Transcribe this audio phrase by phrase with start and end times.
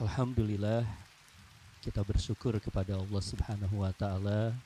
[0.00, 0.88] Alhamdulillah
[1.84, 4.56] kita bersyukur kepada Allah Subhanahu wa taala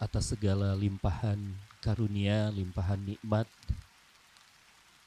[0.00, 1.36] atas segala limpahan
[1.84, 3.44] karunia, limpahan nikmat.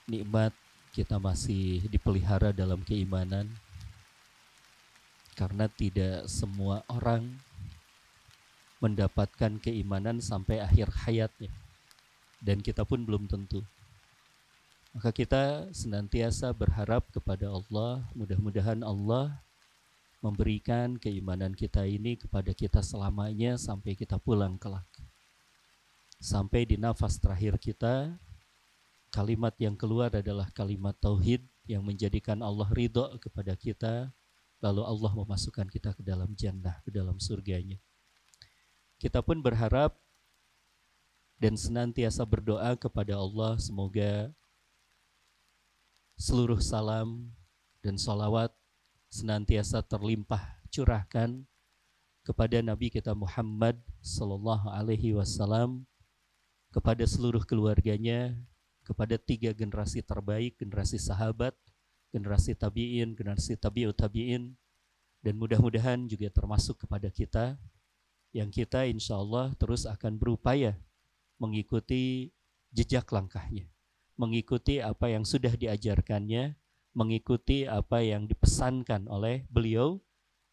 [0.05, 0.53] Nikmat
[0.93, 3.49] kita masih dipelihara dalam keimanan
[5.33, 7.25] karena tidak semua orang
[8.77, 11.49] mendapatkan keimanan sampai akhir hayatnya
[12.37, 13.65] dan kita pun belum tentu.
[14.93, 19.41] Maka kita senantiasa berharap kepada Allah, mudah-mudahan Allah
[20.21, 24.85] memberikan keimanan kita ini kepada kita selamanya sampai kita pulang kelak.
[26.21, 28.13] Sampai di nafas terakhir kita,
[29.09, 34.13] kalimat yang keluar adalah kalimat tauhid yang menjadikan Allah ridho kepada kita,
[34.61, 37.81] lalu Allah memasukkan kita ke dalam jannah, ke dalam surganya.
[39.01, 39.97] Kita pun berharap
[41.41, 44.31] dan senantiasa berdoa kepada Allah semoga
[46.17, 47.33] seluruh salam
[47.83, 48.53] dan salawat
[49.13, 50.41] senantiasa terlimpah
[50.73, 51.45] curahkan
[52.23, 55.83] kepada Nabi kita Muhammad Sallallahu Alaihi Wasallam,
[56.71, 58.33] kepada seluruh keluarganya,
[58.87, 61.53] kepada tiga generasi terbaik, generasi sahabat,
[62.15, 64.55] generasi tabiin, generasi tabiut tabiin,
[65.19, 67.59] dan mudah-mudahan juga termasuk kepada kita
[68.33, 70.75] yang kita insya Allah terus akan berupaya
[71.37, 72.33] mengikuti
[72.73, 73.72] jejak langkahnya
[74.15, 76.57] mengikuti apa yang sudah diajarkannya,
[76.93, 79.97] mengikuti apa yang dipesankan oleh beliau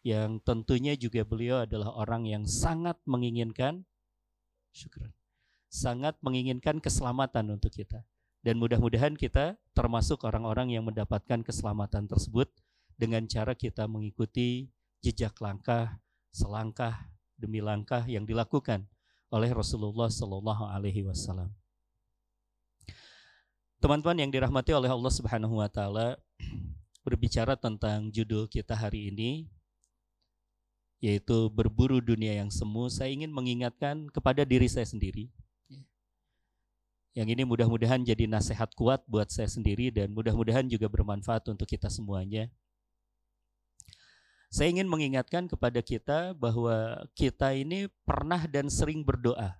[0.01, 3.85] yang tentunya juga beliau adalah orang yang sangat menginginkan
[4.73, 5.13] syukur
[5.69, 8.01] sangat menginginkan keselamatan untuk kita
[8.41, 12.49] dan mudah-mudahan kita termasuk orang-orang yang mendapatkan keselamatan tersebut
[12.97, 14.73] dengan cara kita mengikuti
[15.05, 16.01] jejak langkah
[16.33, 18.89] selangkah demi langkah yang dilakukan
[19.31, 21.60] oleh Rasulullah Shallallahu Alaihi Wasallam.
[23.81, 26.13] Teman-teman yang dirahmati oleh Allah Subhanahu wa taala,
[27.01, 29.49] berbicara tentang judul kita hari ini
[31.01, 35.33] yaitu berburu dunia yang semu, saya ingin mengingatkan kepada diri saya sendiri.
[37.17, 41.89] Yang ini mudah-mudahan jadi nasihat kuat buat saya sendiri dan mudah-mudahan juga bermanfaat untuk kita
[41.89, 42.53] semuanya.
[44.53, 49.57] Saya ingin mengingatkan kepada kita bahwa kita ini pernah dan sering berdoa.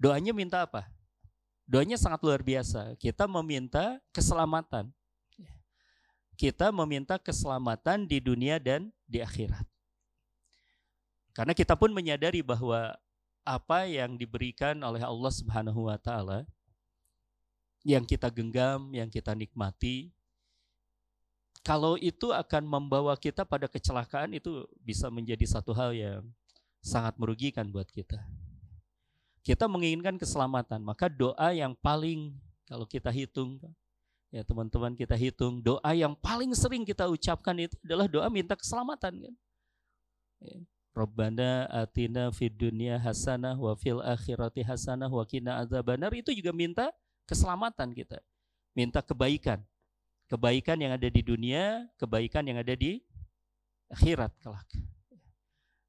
[0.00, 0.95] Doanya minta apa?
[1.66, 2.94] Doanya sangat luar biasa.
[2.94, 4.94] Kita meminta keselamatan.
[6.38, 9.66] Kita meminta keselamatan di dunia dan di akhirat.
[11.34, 12.94] Karena kita pun menyadari bahwa
[13.42, 16.48] apa yang diberikan oleh Allah Subhanahu wa taala
[17.86, 20.10] yang kita genggam, yang kita nikmati,
[21.66, 26.22] kalau itu akan membawa kita pada kecelakaan itu bisa menjadi satu hal yang
[26.78, 28.22] sangat merugikan buat kita.
[29.46, 32.34] Kita menginginkan keselamatan, maka doa yang paling
[32.66, 33.62] kalau kita hitung
[34.34, 39.22] ya teman-teman kita hitung doa yang paling sering kita ucapkan itu adalah doa minta keselamatan
[39.22, 39.34] kan.
[40.42, 40.58] Ya.
[40.96, 46.88] Rabbana atina fid dunya hasanah wa fil akhirati hasanah wa qina adzabannar itu juga minta
[47.28, 48.18] keselamatan kita.
[48.72, 49.60] Minta kebaikan.
[50.26, 52.98] Kebaikan yang ada di dunia, kebaikan yang ada di
[53.92, 54.66] akhirat kelak.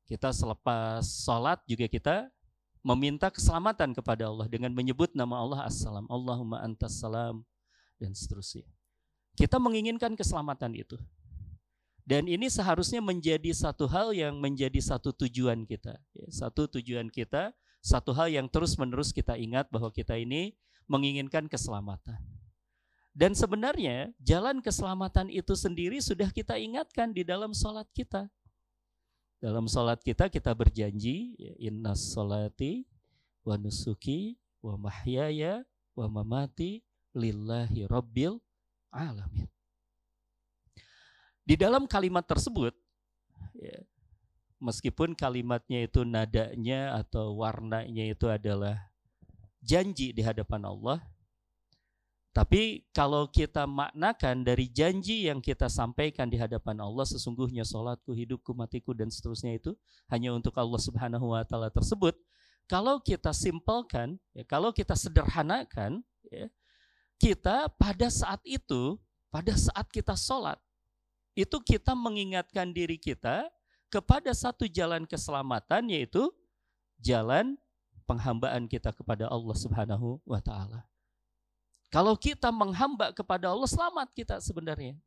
[0.06, 2.29] Kita selepas sholat juga kita
[2.87, 7.43] meminta keselamatan kepada Allah dengan menyebut nama Allah Assalam, Allahumma antas salam
[7.99, 8.63] dan seterusnya.
[9.35, 10.95] Kita menginginkan keselamatan itu.
[12.07, 15.99] Dan ini seharusnya menjadi satu hal yang menjadi satu tujuan kita.
[16.15, 17.51] Ya, satu tujuan kita,
[17.83, 20.55] satu hal yang terus-menerus kita ingat bahwa kita ini
[20.87, 22.15] menginginkan keselamatan.
[23.11, 28.31] Dan sebenarnya jalan keselamatan itu sendiri sudah kita ingatkan di dalam sholat kita.
[29.37, 32.89] Dalam sholat kita kita berjanji ya, inna sholati
[33.45, 34.33] wa nusuki
[34.65, 35.61] wa mahyaya
[35.93, 36.81] wa mamati
[37.13, 38.41] lillahi rabbil
[38.89, 39.45] alamin.
[41.47, 42.75] Di dalam kalimat tersebut,
[43.55, 43.79] ya,
[44.59, 48.90] meskipun kalimatnya itu nadanya atau warnanya itu adalah
[49.63, 50.99] janji di hadapan Allah,
[52.37, 58.53] tapi kalau kita maknakan dari janji yang kita sampaikan di hadapan Allah sesungguhnya sholatku, hidupku,
[58.53, 59.73] matiku dan seterusnya itu
[60.13, 62.13] hanya untuk Allah Subhanahu wa taala tersebut.
[62.69, 66.45] Kalau kita simpelkan, ya, kalau kita sederhanakan, ya,
[67.17, 69.01] kita pada saat itu,
[69.33, 70.61] pada saat kita sholat,
[71.33, 73.49] itu kita mengingatkan diri kita
[73.90, 76.29] kepada satu jalan keselamatan yaitu
[77.01, 77.57] jalan
[78.05, 80.86] penghambaan kita kepada Allah Subhanahu wa taala.
[81.87, 84.99] Kalau kita menghamba kepada Allah, selamat kita sebenarnya.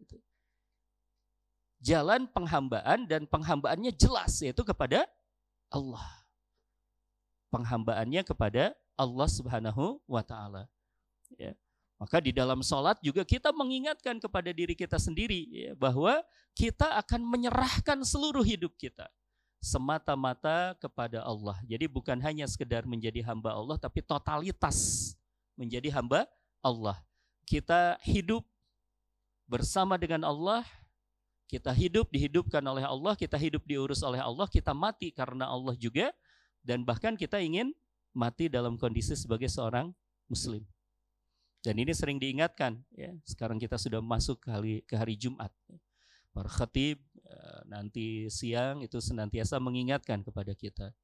[1.80, 5.04] Jalan penghambaan dan penghambaannya jelas, yaitu kepada
[5.68, 6.04] Allah.
[7.52, 10.68] Penghambaannya kepada Allah Subhanahu wa Ta'ala.
[11.36, 11.52] Ya.
[12.00, 16.24] Maka di dalam sholat juga kita mengingatkan kepada diri kita sendiri ya, bahwa
[16.56, 19.04] kita akan menyerahkan seluruh hidup kita
[19.60, 21.60] semata-mata kepada Allah.
[21.68, 25.12] Jadi bukan hanya sekedar menjadi hamba Allah, tapi totalitas
[25.60, 26.24] menjadi hamba
[26.60, 26.96] Allah.
[27.48, 28.46] Kita hidup
[29.50, 30.62] bersama dengan Allah,
[31.50, 36.14] kita hidup dihidupkan oleh Allah, kita hidup diurus oleh Allah, kita mati karena Allah juga,
[36.62, 37.74] dan bahkan kita ingin
[38.14, 39.90] mati dalam kondisi sebagai seorang
[40.30, 40.62] Muslim.
[41.60, 43.12] Dan ini sering diingatkan, ya.
[43.26, 45.52] Sekarang kita sudah masuk ke hari, ke hari Jumat.
[46.30, 50.94] Para khatib eh, nanti siang itu senantiasa mengingatkan kepada kita.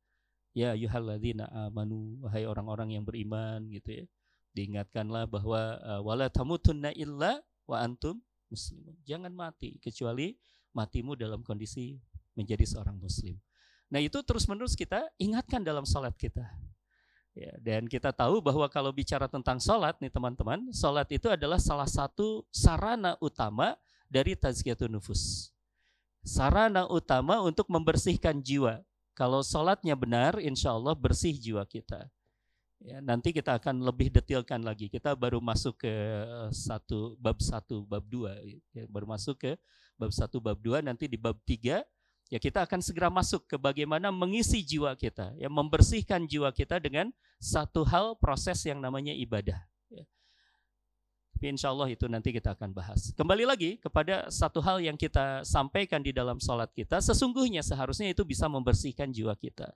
[0.56, 4.04] Ya yuhalladzina amanu wahai orang-orang yang beriman gitu ya.
[4.56, 8.16] Diingatkanlah bahwa eh, wala tamutunna illa wa antum
[8.48, 8.96] muslimun.
[9.04, 10.32] Jangan mati kecuali
[10.72, 12.00] matimu dalam kondisi
[12.32, 13.36] menjadi seorang muslim.
[13.92, 16.42] Nah, itu terus-menerus kita ingatkan dalam salat kita.
[17.36, 21.84] Ya, dan kita tahu bahwa kalau bicara tentang sholat nih teman-teman, sholat itu adalah salah
[21.84, 23.76] satu sarana utama
[24.08, 25.52] dari tazkiyatun nufus.
[26.24, 28.80] Sarana utama untuk membersihkan jiwa.
[29.12, 32.08] Kalau sholatnya benar, insya Allah bersih jiwa kita.
[32.80, 34.92] Ya, nanti kita akan lebih detailkan lagi.
[34.92, 35.94] Kita baru masuk ke
[36.52, 38.36] satu bab satu, bab dua.
[38.76, 39.52] Ya, baru masuk ke
[39.96, 40.84] bab satu, bab dua.
[40.84, 41.82] Nanti di bab tiga
[42.26, 47.14] ya kita akan segera masuk ke bagaimana mengisi jiwa kita, ya membersihkan jiwa kita dengan
[47.38, 49.62] satu hal proses yang namanya ibadah.
[49.90, 50.04] Ya.
[51.36, 53.14] Tapi insya Allah itu nanti kita akan bahas.
[53.14, 58.26] Kembali lagi kepada satu hal yang kita sampaikan di dalam sholat kita, sesungguhnya seharusnya itu
[58.26, 59.70] bisa membersihkan jiwa kita.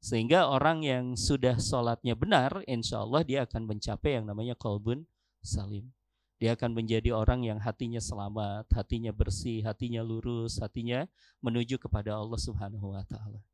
[0.00, 5.04] Sehingga orang yang sudah sholatnya benar, insya Allah dia akan mencapai yang namanya kolbun
[5.44, 5.92] salim.
[6.40, 11.04] Dia akan menjadi orang yang hatinya selamat, hatinya bersih, hatinya lurus, hatinya
[11.44, 13.44] menuju kepada Allah Subhanahu wa taala.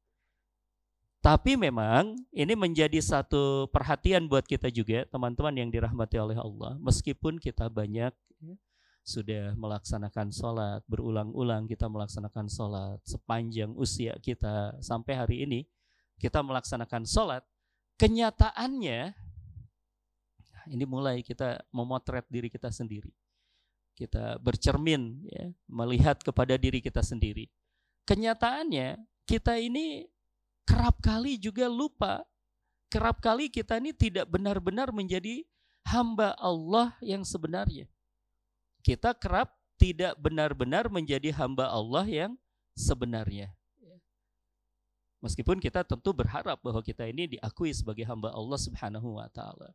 [1.18, 6.78] Tapi memang ini menjadi satu perhatian buat kita juga, teman-teman yang dirahmati oleh Allah.
[6.78, 8.54] Meskipun kita banyak ya,
[9.02, 15.66] sudah melaksanakan sholat, berulang-ulang kita melaksanakan sholat sepanjang usia kita sampai hari ini,
[16.16, 17.42] kita melaksanakan sholat,
[18.00, 19.12] kenyataannya
[20.66, 23.12] ini mulai kita memotret diri kita sendiri.
[23.96, 27.48] Kita bercermin ya, melihat kepada diri kita sendiri.
[28.04, 30.04] Kenyataannya kita ini
[30.68, 32.20] kerap kali juga lupa.
[32.92, 35.42] Kerap kali kita ini tidak benar-benar menjadi
[35.88, 37.88] hamba Allah yang sebenarnya.
[38.84, 42.32] Kita kerap tidak benar-benar menjadi hamba Allah yang
[42.78, 43.50] sebenarnya.
[45.26, 49.74] Meskipun kita tentu berharap bahwa kita ini diakui sebagai hamba Allah Subhanahu wa taala.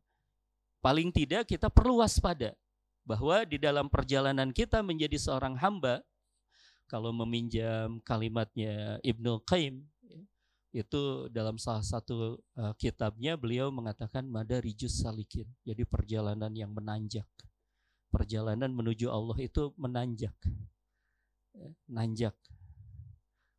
[0.79, 2.55] Paling tidak kita perlu waspada
[3.03, 5.99] bahwa di dalam perjalanan kita menjadi seorang hamba
[6.87, 9.83] kalau meminjam kalimatnya Ibnu Qayyim
[10.71, 17.27] itu dalam salah satu uh, kitabnya beliau mengatakan madarijus salikin jadi perjalanan yang menanjak.
[18.07, 20.35] Perjalanan menuju Allah itu menanjak.
[21.51, 22.35] Ya, nanjak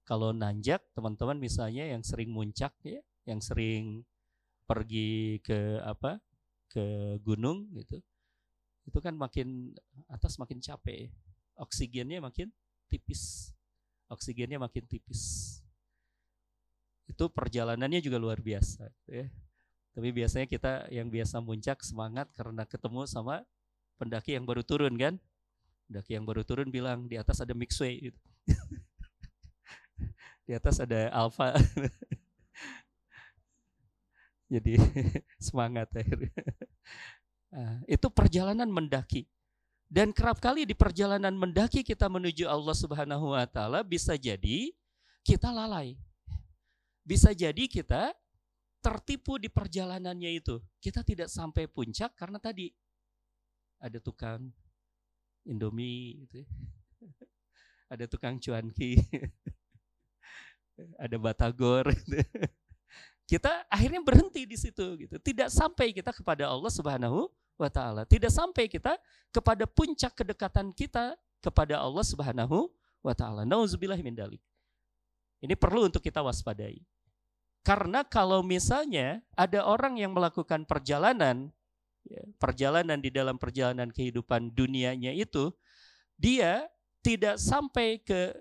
[0.03, 4.03] kalau nanjak teman-teman misalnya yang sering muncak ya yang sering
[4.67, 6.19] pergi ke apa
[6.71, 8.03] ke gunung gitu
[8.89, 9.77] itu kan makin
[10.11, 11.13] atas makin capek
[11.55, 12.51] oksigennya makin
[12.91, 13.53] tipis
[14.13, 15.57] oksigennya makin tipis.
[17.09, 19.27] Itu perjalanannya juga luar biasa ya.
[19.93, 23.45] Tapi biasanya kita yang biasa muncak semangat karena ketemu sama
[23.97, 25.17] pendaki yang baru turun kan.
[25.89, 28.21] Pendaki yang baru turun bilang di atas ada mixway gitu.
[30.43, 31.55] di atas ada alfa
[34.53, 34.77] jadi
[35.49, 36.45] semangat akhirnya.
[37.49, 39.25] Nah, itu perjalanan mendaki.
[39.93, 44.73] Dan kerap kali di perjalanan mendaki kita menuju Allah Subhanahu wa taala bisa jadi
[45.25, 45.97] kita lalai.
[47.05, 48.13] Bisa jadi kita
[48.81, 50.61] tertipu di perjalanannya itu.
[50.81, 52.73] Kita tidak sampai puncak karena tadi
[53.81, 54.53] ada tukang
[55.45, 56.45] Indomie gitu.
[56.45, 56.47] Ya.
[57.93, 58.97] Ada tukang cuanki.
[60.99, 62.21] Ada batagor gitu
[63.33, 65.17] kita akhirnya berhenti di situ gitu.
[65.17, 68.05] Tidak sampai kita kepada Allah Subhanahu wa taala.
[68.05, 68.99] Tidak sampai kita
[69.33, 72.69] kepada puncak kedekatan kita kepada Allah Subhanahu
[73.01, 73.49] wa taala.
[73.49, 74.43] Nauzubillah min dalik.
[75.41, 76.79] Ini perlu untuk kita waspadai.
[77.63, 81.49] Karena kalau misalnya ada orang yang melakukan perjalanan
[82.05, 85.55] ya, perjalanan di dalam perjalanan kehidupan dunianya itu
[86.19, 86.67] dia
[87.07, 88.35] tidak sampai ke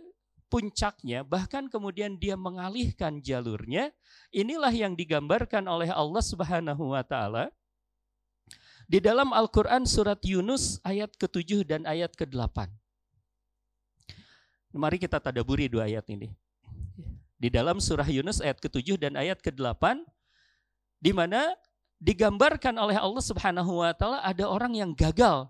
[0.51, 3.95] puncaknya, bahkan kemudian dia mengalihkan jalurnya.
[4.35, 7.47] Inilah yang digambarkan oleh Allah Subhanahu wa taala
[8.91, 12.67] di dalam Al-Qur'an surat Yunus ayat ke-7 dan ayat ke-8.
[14.75, 16.35] Mari kita tadaburi dua ayat ini.
[17.39, 20.03] Di dalam surah Yunus ayat ke-7 dan ayat ke-8
[20.99, 21.55] di mana
[22.03, 25.47] digambarkan oleh Allah Subhanahu wa taala ada orang yang gagal.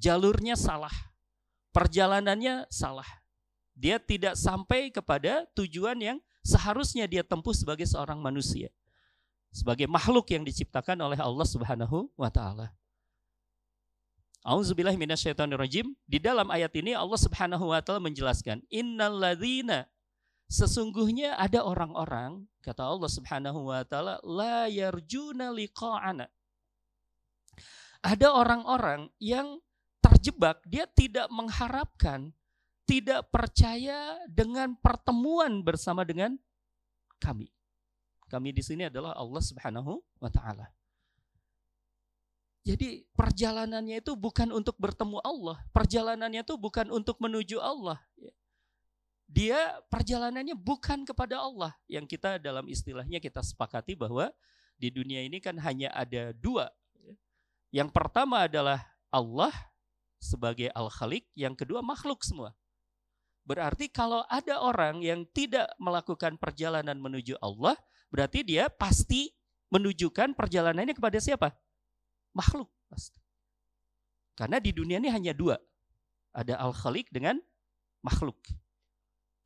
[0.00, 0.92] Jalurnya salah.
[1.76, 3.17] Perjalanannya salah.
[3.78, 8.74] Dia tidak sampai kepada tujuan yang seharusnya dia tempuh sebagai seorang manusia.
[9.54, 12.74] Sebagai makhluk yang diciptakan oleh Allah Subhanahu wa taala.
[14.42, 15.94] Auzubillah minasyaitonirrajim.
[16.02, 19.86] Di dalam ayat ini Allah Subhanahu wa taala menjelaskan, "Innalladzina
[20.48, 26.24] Sesungguhnya ada orang-orang, kata Allah Subhanahu wa taala, la yarjuna liqa'ana.
[28.00, 29.60] Ada orang-orang yang
[30.00, 32.32] terjebak, dia tidak mengharapkan,
[32.88, 36.40] tidak percaya dengan pertemuan bersama dengan
[37.20, 37.52] kami.
[38.32, 40.72] Kami di sini adalah Allah Subhanahu wa taala.
[42.64, 48.00] Jadi perjalanannya itu bukan untuk bertemu Allah, perjalanannya itu bukan untuk menuju Allah
[49.28, 49.60] dia
[49.92, 54.32] perjalanannya bukan kepada Allah yang kita dalam istilahnya kita sepakati bahwa
[54.80, 56.72] di dunia ini kan hanya ada dua.
[57.68, 58.80] Yang pertama adalah
[59.12, 59.52] Allah
[60.16, 62.56] sebagai Al-Khaliq, yang kedua makhluk semua.
[63.48, 67.72] Berarti kalau ada orang yang tidak melakukan perjalanan menuju Allah,
[68.12, 69.32] berarti dia pasti
[69.72, 71.56] menunjukkan perjalanannya kepada siapa?
[72.36, 73.16] Makhluk pasti.
[74.36, 75.56] Karena di dunia ini hanya dua.
[76.36, 77.40] Ada Al-Khaliq dengan
[78.04, 78.36] makhluk.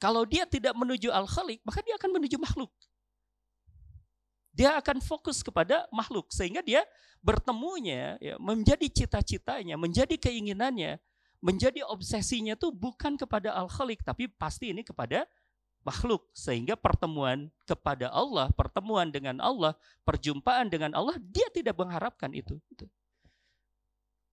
[0.03, 2.75] Kalau dia tidak menuju Al-Khaliq, maka dia akan menuju makhluk.
[4.51, 6.83] Dia akan fokus kepada makhluk sehingga dia
[7.23, 10.99] bertemunya ya, menjadi cita-citanya, menjadi keinginannya,
[11.43, 15.27] menjadi obsesinya tuh bukan kepada Al-Khaliq tapi pasti ini kepada
[15.83, 19.75] makhluk sehingga pertemuan kepada Allah, pertemuan dengan Allah,
[20.07, 22.57] perjumpaan dengan Allah dia tidak mengharapkan itu.
[22.71, 22.87] itu.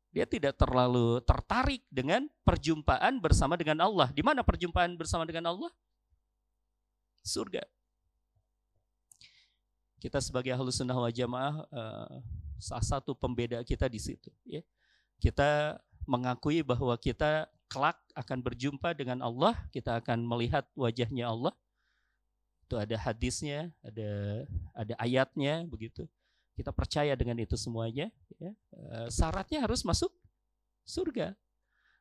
[0.10, 4.10] Dia tidak terlalu tertarik dengan perjumpaan bersama dengan Allah.
[4.10, 5.70] Di mana perjumpaan bersama dengan Allah?
[7.22, 7.62] Surga.
[10.02, 12.14] Kita sebagai ahlus sunnah wal jamaah uh,
[12.58, 14.34] salah satu pembeda kita di situ.
[14.48, 14.66] Ya.
[15.22, 15.78] Kita
[16.10, 21.54] mengakui bahwa kita kelak akan berjumpa dengan Allah, kita akan melihat wajahnya Allah.
[22.66, 24.10] Itu ada hadisnya, ada
[24.74, 26.10] ada ayatnya begitu.
[26.58, 28.10] Kita percaya dengan itu semuanya.
[28.42, 28.52] Ya.
[28.74, 30.10] Eh, syaratnya harus masuk
[30.84, 31.38] surga.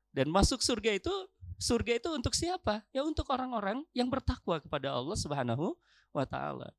[0.09, 1.13] Dan masuk surga itu,
[1.61, 2.81] surga itu untuk siapa?
[2.97, 5.77] Ya untuk orang-orang yang bertakwa kepada Allah Subhanahu
[6.17, 6.73] wa taala.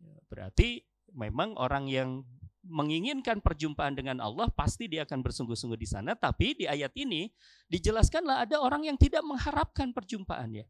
[0.00, 2.24] Ya, berarti memang orang yang
[2.64, 6.16] menginginkan perjumpaan dengan Allah pasti dia akan bersungguh-sungguh di sana.
[6.16, 7.28] Tapi di ayat ini
[7.68, 10.66] dijelaskanlah ada orang yang tidak mengharapkan perjumpaannya.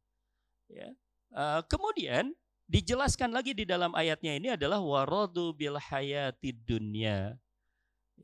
[0.68, 0.88] Ya.
[1.34, 2.34] Uh, kemudian
[2.66, 7.38] dijelaskan lagi di dalam ayatnya ini adalah waradu bil hayati dunya.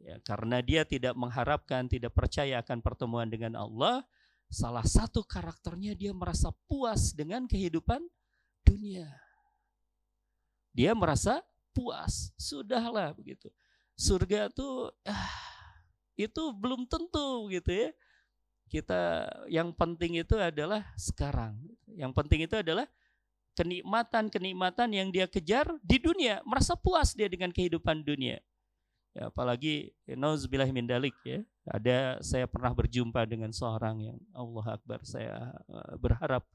[0.01, 4.07] Ya, karena dia tidak mengharapkan, tidak percaya akan pertemuan dengan Allah,
[4.49, 8.01] salah satu karakternya dia merasa puas dengan kehidupan
[8.65, 9.11] dunia.
[10.73, 13.49] Dia merasa puas, sudahlah begitu.
[13.97, 15.33] Surga tuh ah,
[16.17, 17.89] itu belum tentu gitu ya.
[18.71, 21.59] Kita yang penting itu adalah sekarang.
[21.91, 22.87] Yang penting itu adalah
[23.59, 28.39] kenikmatan-kenikmatan yang dia kejar di dunia, merasa puas dia dengan kehidupan dunia.
[29.11, 31.43] Ya, apalagi nauzubillah min dalik ya.
[31.67, 36.47] Ada saya pernah berjumpa dengan seorang yang Allah Akbar saya eh, berharap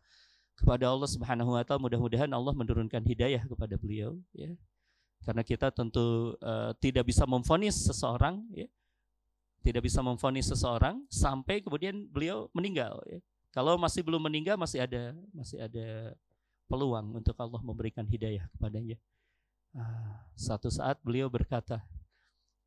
[0.55, 4.55] kepada Allah Subhanahu wa taala mudah-mudahan Allah menurunkan hidayah kepada beliau ya.
[5.25, 8.69] Karena kita tentu uh, tidak bisa memfonis seseorang ya.
[9.65, 13.17] Tidak bisa memfonis seseorang sampai kemudian beliau meninggal ya.
[13.49, 16.13] Kalau masih belum meninggal masih ada masih ada
[16.69, 19.01] peluang untuk Allah memberikan hidayah kepadanya.
[19.73, 21.81] Ah, satu saat beliau berkata,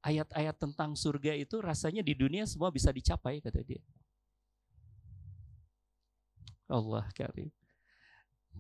[0.02, 3.82] ayat-ayat tentang surga itu rasanya di dunia semua bisa dicapai kata dia.
[6.68, 7.48] Allah karim.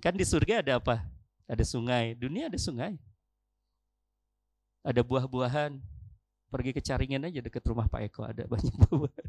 [0.00, 1.04] Kan di surga ada apa?
[1.44, 2.16] Ada sungai.
[2.16, 2.96] Dunia ada sungai.
[4.88, 5.76] Ada buah-buahan.
[6.48, 9.28] Pergi ke Caringin aja dekat rumah Pak Eko ada banyak buah-buahan.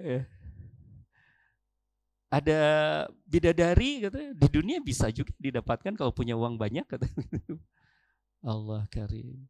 [0.00, 0.24] Ya
[2.32, 2.60] ada
[3.28, 7.04] bidadari kata di dunia bisa juga didapatkan kalau punya uang banyak kata
[8.48, 9.44] Allah karim.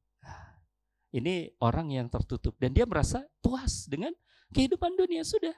[1.13, 2.57] Ini orang yang tertutup.
[2.57, 4.13] Dan dia merasa puas dengan
[4.53, 5.25] kehidupan dunia.
[5.25, 5.53] Sudah.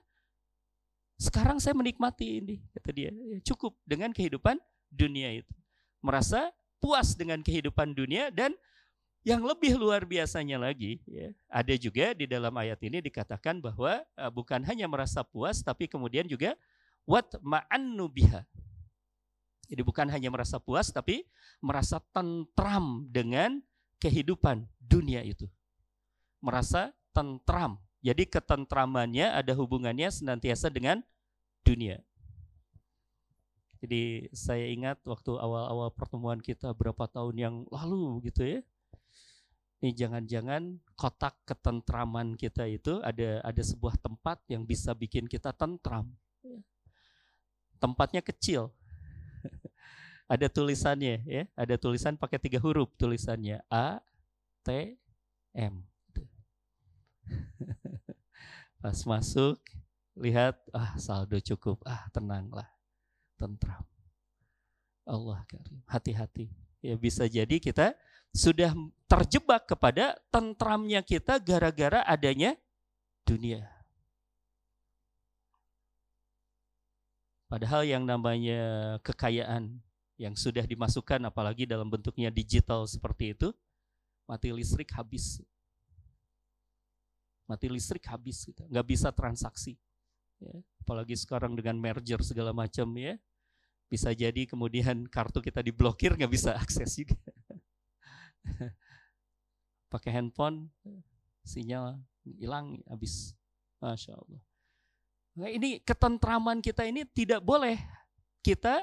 [1.19, 3.11] Sekarang saya menikmati ini kata dia.
[3.43, 4.59] Cukup dengan kehidupan
[4.91, 5.55] dunia itu.
[6.03, 6.51] Merasa
[6.85, 8.53] puas dengan kehidupan dunia dan
[9.25, 14.29] yang lebih luar biasanya lagi ya, ada juga di dalam ayat ini dikatakan bahwa uh,
[14.29, 16.53] bukan hanya merasa puas tapi kemudian juga
[17.09, 18.45] wat ma'annu biha.
[19.65, 21.25] Jadi bukan hanya merasa puas tapi
[21.65, 23.65] merasa tentram dengan
[23.97, 25.49] kehidupan dunia itu.
[26.45, 27.81] Merasa tentram.
[28.05, 31.01] Jadi ketentramannya ada hubungannya senantiasa dengan
[31.65, 32.05] dunia.
[33.85, 38.65] Jadi saya ingat waktu awal-awal pertemuan kita berapa tahun yang lalu gitu ya.
[39.85, 46.09] Ini jangan-jangan kotak ketentraman kita itu ada ada sebuah tempat yang bisa bikin kita tentram.
[47.77, 48.73] Tempatnya kecil.
[50.33, 54.01] ada tulisannya ya, ada tulisan pakai tiga huruf tulisannya A
[54.65, 54.97] T
[55.53, 55.85] M.
[58.81, 59.61] Pas masuk
[60.17, 62.74] lihat ah saldo cukup, ah tenanglah
[63.45, 63.85] tentram.
[65.05, 65.85] Allah karim.
[65.85, 66.49] Hati-hati.
[66.81, 67.93] Ya bisa jadi kita
[68.33, 68.73] sudah
[69.05, 72.57] terjebak kepada tentramnya kita gara-gara adanya
[73.29, 73.69] dunia.
[77.47, 79.79] Padahal yang namanya kekayaan
[80.19, 83.49] yang sudah dimasukkan apalagi dalam bentuknya digital seperti itu,
[84.27, 85.39] mati listrik habis.
[87.45, 88.65] Mati listrik habis, gitu.
[88.67, 89.77] nggak bisa transaksi.
[90.41, 93.21] Ya, apalagi sekarang dengan merger segala macam ya,
[93.95, 97.15] bisa jadi kemudian kartu kita diblokir nggak bisa akses juga.
[99.95, 100.67] Pakai handphone,
[101.47, 103.39] sinyal hilang habis.
[103.79, 104.43] Masya Allah.
[105.35, 107.77] Nah, ini ketentraman kita ini tidak boleh
[108.41, 108.81] kita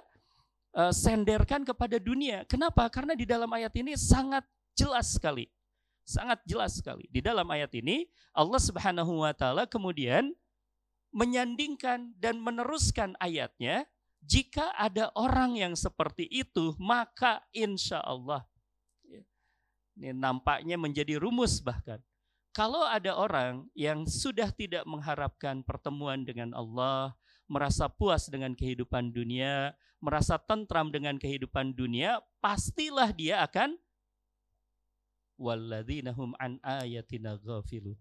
[0.78, 2.46] uh, senderkan kepada dunia.
[2.46, 2.88] Kenapa?
[2.88, 4.46] Karena di dalam ayat ini sangat
[4.78, 5.50] jelas sekali.
[6.06, 7.10] Sangat jelas sekali.
[7.10, 10.32] Di dalam ayat ini Allah Subhanahu wa taala kemudian
[11.12, 13.84] menyandingkan dan meneruskan ayatnya,
[14.22, 18.46] jika ada orang yang seperti itu, maka insya Allah,
[19.06, 19.22] ya,
[19.98, 21.98] ini nampaknya menjadi rumus bahkan.
[22.52, 27.16] Kalau ada orang yang sudah tidak mengharapkan pertemuan dengan Allah,
[27.48, 29.72] merasa puas dengan kehidupan dunia,
[30.04, 33.80] merasa tentram dengan kehidupan dunia, pastilah dia akan
[35.42, 37.98] walladzinahum an ayatina ghafilun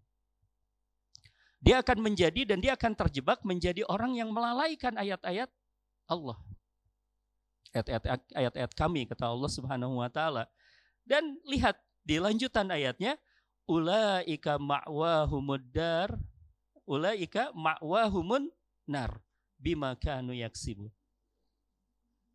[1.60, 5.52] dia akan menjadi dan dia akan terjebak menjadi orang yang melalaikan ayat-ayat
[6.10, 6.38] Allah.
[7.70, 10.50] Ayat-ayat kami kata Allah Subhanahu wa taala.
[11.06, 13.14] Dan lihat di lanjutan ayatnya
[13.70, 16.18] ulaika ma'wahumud dar
[16.82, 18.50] ulaika ma'wahumun
[18.90, 19.22] nar
[19.54, 20.90] bima kanu yaksibu.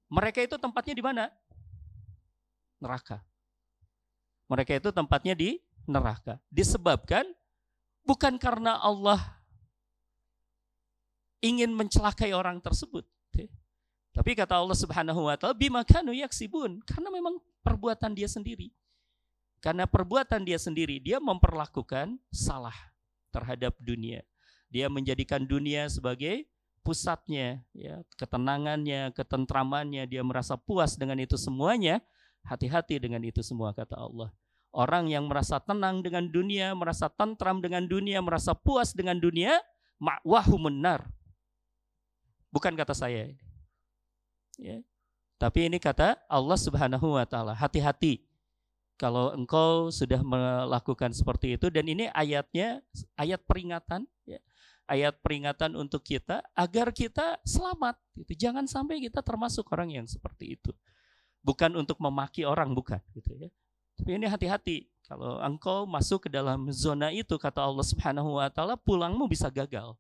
[0.07, 1.27] Mereka itu tempatnya di mana?
[2.79, 3.19] Neraka.
[4.47, 6.39] Mereka itu tempatnya di neraka.
[6.47, 7.27] Disebabkan
[8.05, 9.19] bukan karena Allah
[11.41, 13.03] ingin mencelakai orang tersebut.
[14.15, 18.71] Tapi kata Allah Subhanahu wa taala bima kanu yaksibun karena memang perbuatan dia sendiri.
[19.59, 22.75] Karena perbuatan dia sendiri dia memperlakukan salah
[23.35, 24.23] terhadap dunia.
[24.71, 26.47] Dia menjadikan dunia sebagai
[26.85, 31.99] pusatnya, ya, ketenangannya, ketentramannya, dia merasa puas dengan itu semuanya.
[32.45, 34.29] Hati-hati dengan itu semua kata Allah.
[34.69, 39.57] Orang yang merasa tenang dengan dunia, merasa tentram dengan dunia, merasa puas dengan dunia,
[39.97, 41.09] ma'wahumun nar.
[42.53, 43.33] Bukan kata saya.
[44.59, 44.79] Ya.
[45.35, 47.51] Tapi ini kata Allah Subhanahu wa taala.
[47.51, 48.23] Hati-hati
[48.95, 52.79] kalau engkau sudah melakukan seperti itu dan ini ayatnya
[53.19, 54.39] ayat peringatan ya.
[54.85, 58.47] Ayat peringatan untuk kita agar kita selamat gitu.
[58.47, 60.71] Jangan sampai kita termasuk orang yang seperti itu.
[61.41, 63.49] Bukan untuk memaki orang bukan gitu ya.
[63.95, 64.87] Tapi ini hati-hati.
[65.05, 69.93] Kalau engkau masuk ke dalam zona itu, kata Allah Subhanahu wa taala, pulangmu bisa gagal.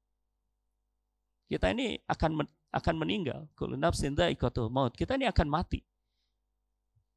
[1.45, 3.47] Kita ini akan akan meninggal.
[4.69, 4.93] Maut.
[4.97, 5.79] Kita ini akan mati.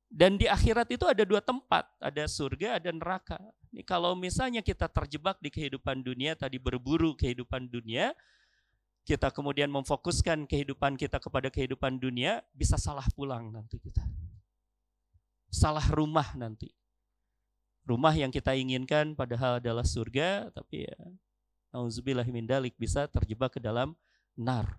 [0.09, 3.37] Dan di akhirat itu ada dua tempat, ada surga, ada neraka.
[3.69, 8.17] Ini kalau misalnya kita terjebak di kehidupan dunia, tadi berburu kehidupan dunia,
[9.05, 14.01] kita kemudian memfokuskan kehidupan kita kepada kehidupan dunia, bisa salah pulang nanti kita
[15.49, 16.73] salah rumah nanti.
[17.89, 20.99] Rumah yang kita inginkan padahal adalah surga, tapi ya
[21.73, 23.97] auzubillah min dalik bisa terjebak ke dalam
[24.39, 24.79] nar.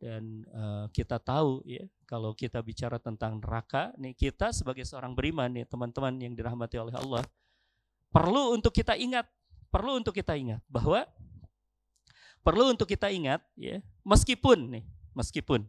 [0.00, 5.52] Dan uh, kita tahu ya, kalau kita bicara tentang neraka, nih kita sebagai seorang beriman
[5.52, 7.22] nih teman-teman yang dirahmati oleh Allah,
[8.08, 9.28] perlu untuk kita ingat,
[9.68, 11.04] perlu untuk kita ingat bahwa
[12.40, 15.68] perlu untuk kita ingat ya, meskipun nih, meskipun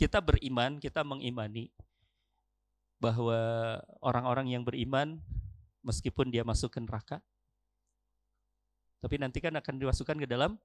[0.00, 1.68] kita beriman, kita mengimani
[2.98, 3.38] bahwa
[4.02, 5.20] orang-orang yang beriman
[5.86, 7.22] meskipun dia masuk ke neraka
[8.98, 10.58] tapi nanti kan akan dimasukkan ke dalam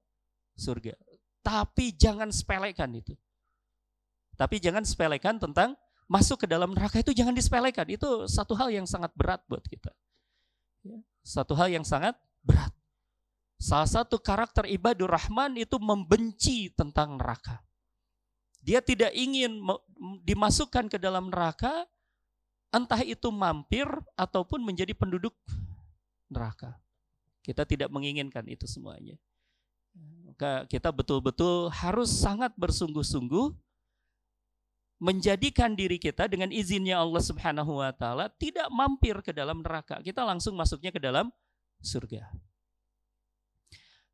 [0.58, 0.94] surga.
[1.44, 3.12] Tapi jangan sepelekan itu.
[4.34, 5.76] Tapi jangan sepelekan tentang
[6.08, 7.86] masuk ke dalam neraka itu jangan disepelekan.
[7.92, 9.92] Itu satu hal yang sangat berat buat kita.
[10.84, 12.72] Ya, satu hal yang sangat berat.
[13.60, 17.62] Salah satu karakter ibadur rahman itu membenci tentang neraka.
[18.64, 19.60] Dia tidak ingin
[20.24, 21.84] dimasukkan ke dalam neraka
[22.74, 23.86] entah itu mampir
[24.18, 25.36] ataupun menjadi penduduk
[26.26, 26.74] neraka.
[27.44, 29.14] Kita tidak menginginkan itu semuanya.
[30.68, 33.54] Kita betul-betul harus sangat bersungguh-sungguh
[35.02, 40.00] menjadikan diri kita dengan izinnya Allah Subhanahu wa taala tidak mampir ke dalam neraka.
[40.00, 41.28] Kita langsung masuknya ke dalam
[41.84, 42.24] surga.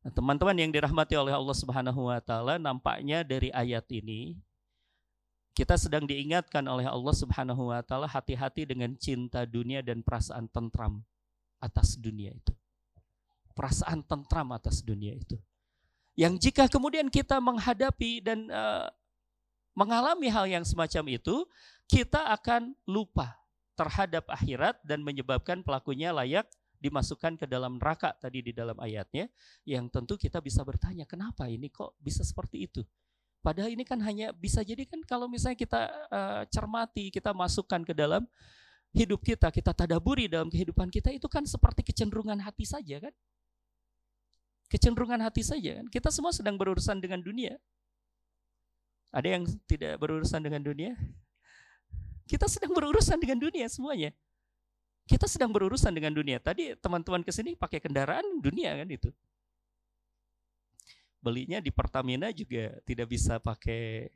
[0.01, 4.35] Nah, teman-teman yang dirahmati oleh Allah Subhanahu wa taala, nampaknya dari ayat ini
[5.53, 11.05] kita sedang diingatkan oleh Allah Subhanahu wa taala hati-hati dengan cinta dunia dan perasaan tentram
[11.61, 12.51] atas dunia itu.
[13.53, 15.37] Perasaan tentram atas dunia itu.
[16.15, 18.87] Yang jika kemudian kita menghadapi dan uh,
[19.73, 21.47] mengalami hal yang semacam itu,
[21.87, 23.39] kita akan lupa
[23.79, 26.45] terhadap akhirat dan menyebabkan pelakunya layak
[26.81, 29.29] dimasukkan ke dalam neraka tadi di dalam ayatnya
[29.69, 32.81] yang tentu kita bisa bertanya kenapa ini kok bisa seperti itu?
[33.41, 37.93] Padahal ini kan hanya bisa jadi kan kalau misalnya kita uh, cermati kita masukkan ke
[37.93, 38.25] dalam
[38.91, 43.13] hidup kita kita tadaburi dalam kehidupan kita itu kan seperti kecenderungan hati saja kan
[44.71, 47.59] kecenderungan hati saja kan kita semua sedang berurusan dengan dunia
[49.11, 50.95] ada yang tidak berurusan dengan dunia?
[52.23, 54.15] Kita sedang berurusan dengan dunia semuanya.
[55.03, 56.39] Kita sedang berurusan dengan dunia.
[56.39, 59.11] Tadi teman-teman ke sini pakai kendaraan dunia kan itu.
[61.19, 64.09] Belinya di Pertamina juga tidak bisa pakai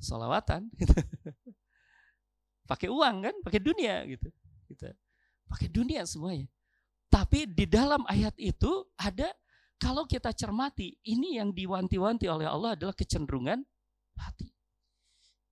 [0.00, 0.72] solawatan.
[2.62, 4.32] Pakai uang kan, pakai dunia gitu.
[4.70, 4.94] Kita
[5.50, 6.46] pakai dunia semuanya.
[7.12, 9.28] Tapi di dalam ayat itu ada
[9.76, 13.60] kalau kita cermati, ini yang diwanti-wanti oleh Allah adalah kecenderungan
[14.16, 14.48] hati.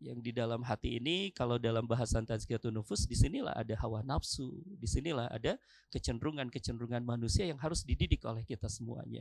[0.01, 4.49] Yang di dalam hati ini kalau dalam bahasan tazkiyatun nufus di sinilah ada hawa nafsu,
[4.65, 5.61] di sinilah ada
[5.93, 9.21] kecenderungan-kecenderungan manusia yang harus dididik oleh kita semuanya.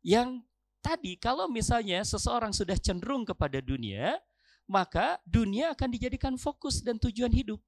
[0.00, 0.40] Yang
[0.80, 4.16] tadi kalau misalnya seseorang sudah cenderung kepada dunia,
[4.64, 7.60] maka dunia akan dijadikan fokus dan tujuan hidup.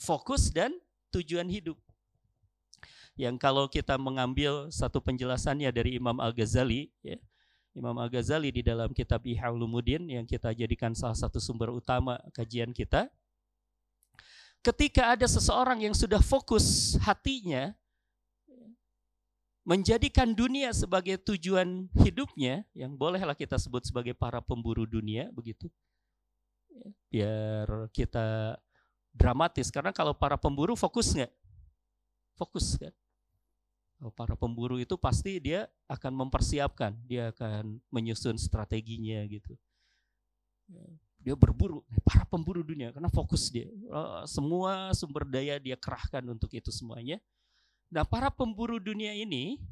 [0.00, 0.74] Fokus dan
[1.14, 1.78] tujuan hidup.
[3.12, 7.20] Yang kalau kita mengambil satu penjelasannya dari Imam Al-Ghazali, ya,
[7.76, 12.72] Imam Al-Ghazali di dalam kitab Ihya Ulumuddin yang kita jadikan salah satu sumber utama kajian
[12.72, 13.08] kita.
[14.62, 17.74] Ketika ada seseorang yang sudah fokus hatinya
[19.62, 25.70] menjadikan dunia sebagai tujuan hidupnya, yang bolehlah kita sebut sebagai para pemburu dunia, begitu.
[27.12, 28.58] Biar kita
[29.14, 31.32] dramatis, karena kalau para pemburu fokus nggak?
[32.40, 32.94] Fokus kan?
[34.02, 39.54] Oh, para pemburu itu pasti dia akan mempersiapkan, dia akan menyusun strateginya gitu.
[40.66, 40.82] Ya,
[41.22, 43.70] dia berburu, para pemburu dunia karena fokus dia.
[43.94, 47.22] Oh, semua sumber daya dia kerahkan untuk itu semuanya.
[47.94, 49.62] Nah, para pemburu dunia ini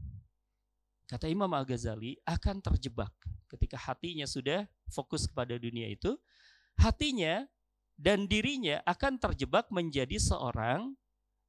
[1.10, 3.10] kata Imam Al-Ghazali akan terjebak
[3.50, 4.62] ketika hatinya sudah
[4.94, 6.14] fokus kepada dunia itu,
[6.78, 7.50] hatinya
[7.98, 10.94] dan dirinya akan terjebak menjadi seorang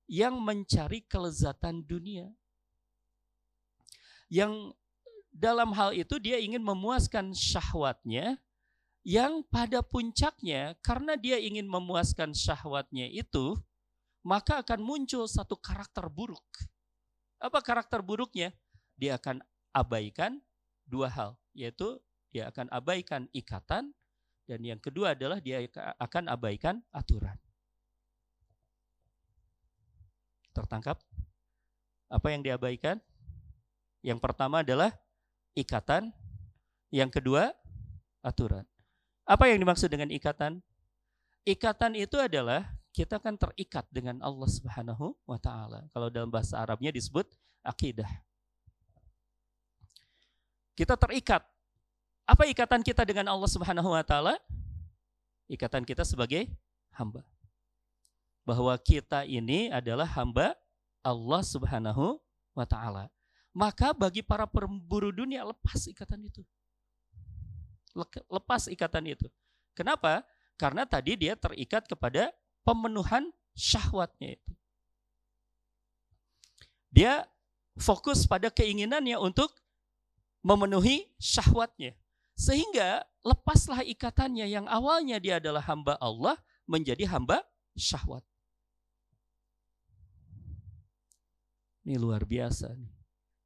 [0.10, 2.34] yang mencari kelezatan dunia
[4.32, 4.72] yang
[5.36, 8.40] dalam hal itu dia ingin memuaskan syahwatnya
[9.04, 13.60] yang pada puncaknya karena dia ingin memuaskan syahwatnya itu
[14.24, 16.46] maka akan muncul satu karakter buruk.
[17.42, 18.54] Apa karakter buruknya?
[18.96, 19.42] Dia akan
[19.74, 20.38] abaikan
[20.86, 21.98] dua hal, yaitu
[22.30, 23.92] dia akan abaikan ikatan
[24.46, 25.66] dan yang kedua adalah dia
[25.98, 27.36] akan abaikan aturan.
[30.54, 31.02] Tertangkap?
[32.12, 33.02] Apa yang diabaikan?
[34.02, 34.90] Yang pertama adalah
[35.54, 36.10] ikatan,
[36.90, 37.54] yang kedua
[38.26, 38.66] aturan.
[39.26, 40.60] Apa yang dimaksud dengan ikatan?
[41.46, 45.88] Ikatan itu adalah kita kan terikat dengan Allah Subhanahu wa taala.
[45.96, 47.26] Kalau dalam bahasa Arabnya disebut
[47.64, 48.10] akidah.
[50.76, 51.46] Kita terikat.
[52.26, 54.36] Apa ikatan kita dengan Allah Subhanahu wa taala?
[55.48, 56.52] Ikatan kita sebagai
[56.96, 57.24] hamba.
[58.44, 60.58] Bahwa kita ini adalah hamba
[61.06, 62.20] Allah Subhanahu
[62.58, 63.08] wa taala.
[63.52, 66.42] Maka bagi para pemburu dunia lepas ikatan itu.
[68.32, 69.28] Lepas ikatan itu.
[69.76, 70.24] Kenapa?
[70.56, 72.32] Karena tadi dia terikat kepada
[72.64, 74.52] pemenuhan syahwatnya itu.
[76.92, 77.28] Dia
[77.76, 79.52] fokus pada keinginannya untuk
[80.40, 81.92] memenuhi syahwatnya.
[82.40, 87.44] Sehingga lepaslah ikatannya yang awalnya dia adalah hamba Allah menjadi hamba
[87.76, 88.24] syahwat.
[91.84, 93.01] Ini luar biasa nih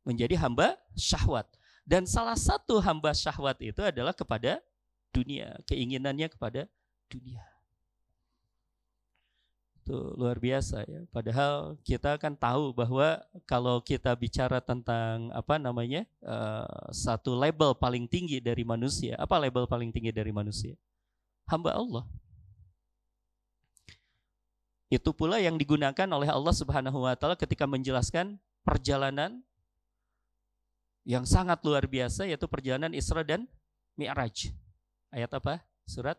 [0.06, 1.50] menjadi hamba syahwat.
[1.86, 4.62] Dan salah satu hamba syahwat itu adalah kepada
[5.10, 6.70] dunia, keinginannya kepada
[7.10, 7.42] dunia.
[9.86, 11.06] Itu luar biasa ya.
[11.14, 18.10] Padahal kita kan tahu bahwa kalau kita bicara tentang apa namanya uh, satu label paling
[18.10, 20.74] tinggi dari manusia, apa label paling tinggi dari manusia?
[21.46, 22.06] Hamba Allah.
[24.90, 29.46] Itu pula yang digunakan oleh Allah Subhanahu wa taala ketika menjelaskan perjalanan
[31.06, 33.46] yang sangat luar biasa yaitu perjalanan Isra dan
[33.94, 34.52] Mi'raj.
[35.14, 35.62] Ayat apa?
[35.86, 36.18] Surat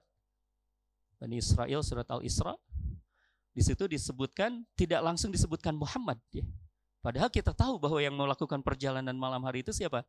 [1.18, 2.54] Bani Israel surat Al-Isra.
[3.56, 6.46] Di situ disebutkan tidak langsung disebutkan Muhammad ya.
[7.00, 10.04] Padahal kita tahu bahwa yang melakukan perjalanan malam hari itu siapa?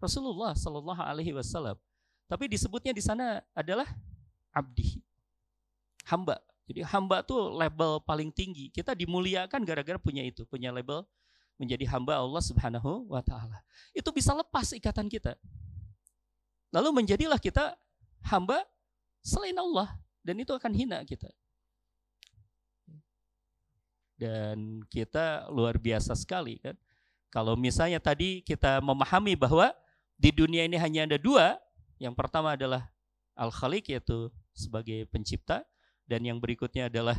[0.00, 1.76] Rasulullah Shallallahu alaihi wasallam.
[2.26, 3.86] Tapi disebutnya di sana adalah
[4.50, 4.98] abdi.
[6.08, 6.40] Hamba.
[6.66, 8.72] Jadi hamba tuh label paling tinggi.
[8.74, 11.06] Kita dimuliakan gara-gara punya itu, punya label
[11.56, 13.60] menjadi hamba Allah Subhanahu wa taala.
[13.96, 15.36] Itu bisa lepas ikatan kita.
[16.72, 17.76] Lalu menjadilah kita
[18.28, 18.60] hamba
[19.24, 21.32] selain Allah dan itu akan hina kita.
[24.16, 26.76] Dan kita luar biasa sekali kan.
[27.28, 29.72] Kalau misalnya tadi kita memahami bahwa
[30.16, 31.60] di dunia ini hanya ada dua,
[32.00, 32.88] yang pertama adalah
[33.36, 35.60] Al-Khaliq yaitu sebagai pencipta
[36.08, 37.16] dan yang berikutnya adalah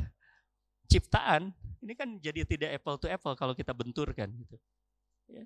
[0.90, 1.54] ciptaan.
[1.82, 4.58] Ini kan jadi tidak apple to apple kalau kita benturkan gitu.
[5.30, 5.46] Ya.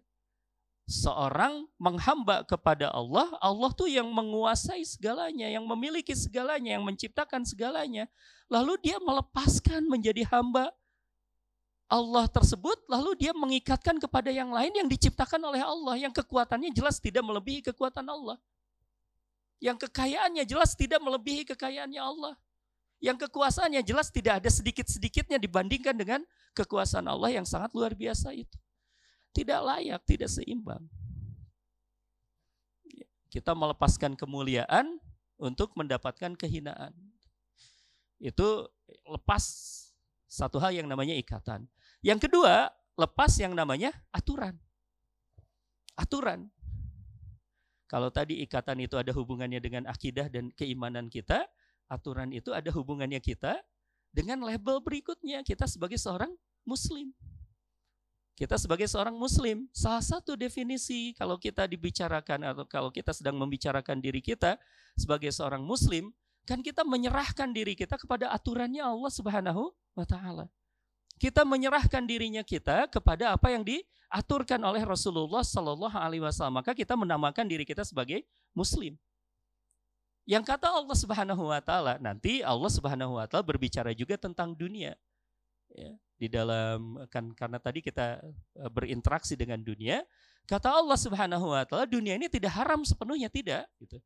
[0.90, 8.12] Seorang menghamba kepada Allah, Allah tuh yang menguasai segalanya, yang memiliki segalanya, yang menciptakan segalanya.
[8.52, 10.74] Lalu dia melepaskan menjadi hamba
[11.92, 17.04] Allah tersebut lalu dia mengikatkan kepada yang lain yang diciptakan oleh Allah yang kekuatannya jelas
[17.04, 18.40] tidak melebihi kekuatan Allah.
[19.60, 22.34] Yang kekayaannya jelas tidak melebihi kekayaannya Allah.
[23.02, 26.22] Yang kekuasaannya jelas tidak ada sedikit-sedikitnya dibandingkan dengan
[26.54, 28.58] kekuasaan Allah yang sangat luar biasa itu.
[29.34, 30.86] Tidak layak, tidak seimbang.
[33.34, 35.02] Kita melepaskan kemuliaan
[35.42, 36.94] untuk mendapatkan kehinaan.
[38.22, 38.70] Itu
[39.10, 39.44] lepas
[40.30, 41.66] satu hal yang namanya ikatan.
[42.06, 42.70] Yang kedua,
[43.02, 44.62] lepas yang namanya aturan.
[45.98, 46.54] Aturan.
[47.90, 51.50] Kalau tadi ikatan itu ada hubungannya dengan akidah dan keimanan kita,
[51.92, 53.60] aturan itu ada hubungannya kita
[54.16, 56.32] dengan label berikutnya kita sebagai seorang
[56.64, 57.12] muslim.
[58.40, 64.00] Kita sebagai seorang muslim, salah satu definisi kalau kita dibicarakan atau kalau kita sedang membicarakan
[64.00, 64.56] diri kita
[64.98, 66.10] sebagai seorang muslim,
[66.48, 70.50] kan kita menyerahkan diri kita kepada aturannya Allah Subhanahu wa taala
[71.22, 76.66] kita menyerahkan dirinya kita kepada apa yang diaturkan oleh Rasulullah Sallallahu Alaihi Wasallam.
[76.66, 78.26] Maka kita menamakan diri kita sebagai
[78.58, 78.98] Muslim.
[80.30, 84.94] Yang kata Allah Subhanahu Wa Taala nanti Allah Subhanahu Wa Taala berbicara juga tentang dunia.
[85.72, 88.22] Ya, di dalam kan karena tadi kita
[88.54, 90.06] e, berinteraksi dengan dunia,
[90.46, 93.66] kata Allah Subhanahu Wa Taala dunia ini tidak haram sepenuhnya tidak.
[93.82, 93.98] Gitu.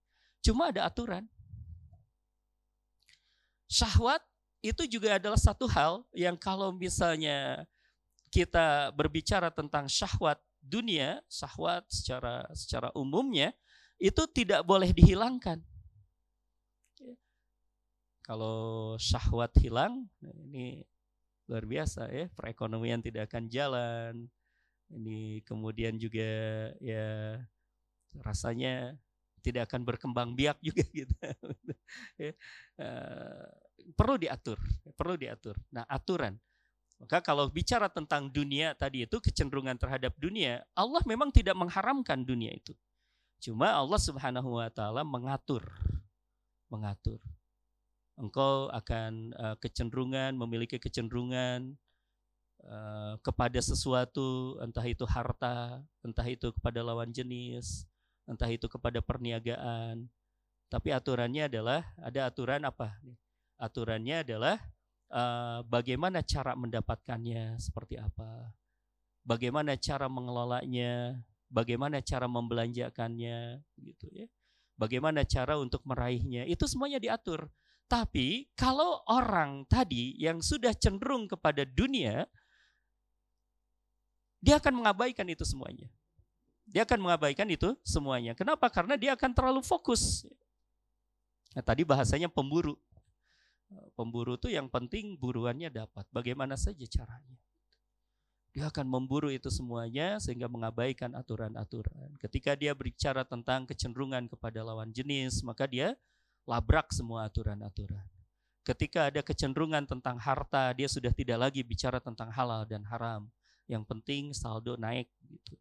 [0.45, 1.27] Cuma ada aturan.
[3.67, 4.23] Syahwat
[4.63, 7.67] itu juga adalah satu hal yang kalau misalnya
[8.31, 13.53] kita berbicara tentang syahwat dunia, syahwat secara secara umumnya
[14.01, 15.61] itu tidak boleh dihilangkan.
[18.25, 20.09] Kalau syahwat hilang,
[20.49, 20.81] ini
[21.45, 24.25] luar biasa ya, perekonomian tidak akan jalan.
[24.89, 26.25] Ini kemudian juga
[26.81, 27.37] ya
[28.25, 28.97] rasanya
[29.45, 31.13] tidak akan berkembang biak juga gitu.
[32.17, 32.33] Ya,
[32.81, 33.45] eh,
[33.93, 34.57] perlu diatur,
[34.97, 35.53] perlu diatur.
[35.69, 36.33] Nah, aturan.
[36.97, 42.55] Maka kalau bicara tentang dunia tadi itu kecenderungan terhadap dunia, Allah memang tidak mengharamkan dunia
[42.57, 42.73] itu.
[43.37, 45.61] Cuma Allah Subhanahu wa taala mengatur.
[46.71, 47.21] Mengatur.
[48.15, 51.75] Engkau akan uh, kecenderungan memiliki kecenderungan
[52.63, 57.83] uh, kepada sesuatu, entah itu harta, entah itu kepada lawan jenis,
[58.23, 60.07] entah itu kepada perniagaan.
[60.71, 62.95] Tapi aturannya adalah ada aturan apa?
[63.59, 64.63] Aturannya adalah
[65.11, 68.47] uh, bagaimana cara mendapatkannya seperti apa,
[69.27, 71.19] bagaimana cara mengelolanya,
[71.51, 74.27] bagaimana cara membelanjakannya, gitu ya.
[74.75, 77.47] Bagaimana cara untuk meraihnya, itu semuanya diatur.
[77.85, 82.25] Tapi kalau orang tadi yang sudah cenderung kepada dunia,
[84.41, 85.85] dia akan mengabaikan itu semuanya.
[86.65, 88.33] Dia akan mengabaikan itu semuanya.
[88.33, 88.69] Kenapa?
[88.73, 90.25] Karena dia akan terlalu fokus.
[91.53, 92.73] Nah, tadi bahasanya pemburu.
[93.93, 96.09] Pemburu itu yang penting buruannya dapat.
[96.09, 97.37] Bagaimana saja caranya.
[98.55, 102.15] Dia akan memburu itu semuanya sehingga mengabaikan aturan-aturan.
[102.17, 105.93] Ketika dia berbicara tentang kecenderungan kepada lawan jenis, maka dia
[106.45, 108.05] labrak semua aturan-aturan.
[108.65, 113.29] Ketika ada kecenderungan tentang harta, dia sudah tidak lagi bicara tentang halal dan haram.
[113.69, 115.57] Yang penting saldo naik gitu.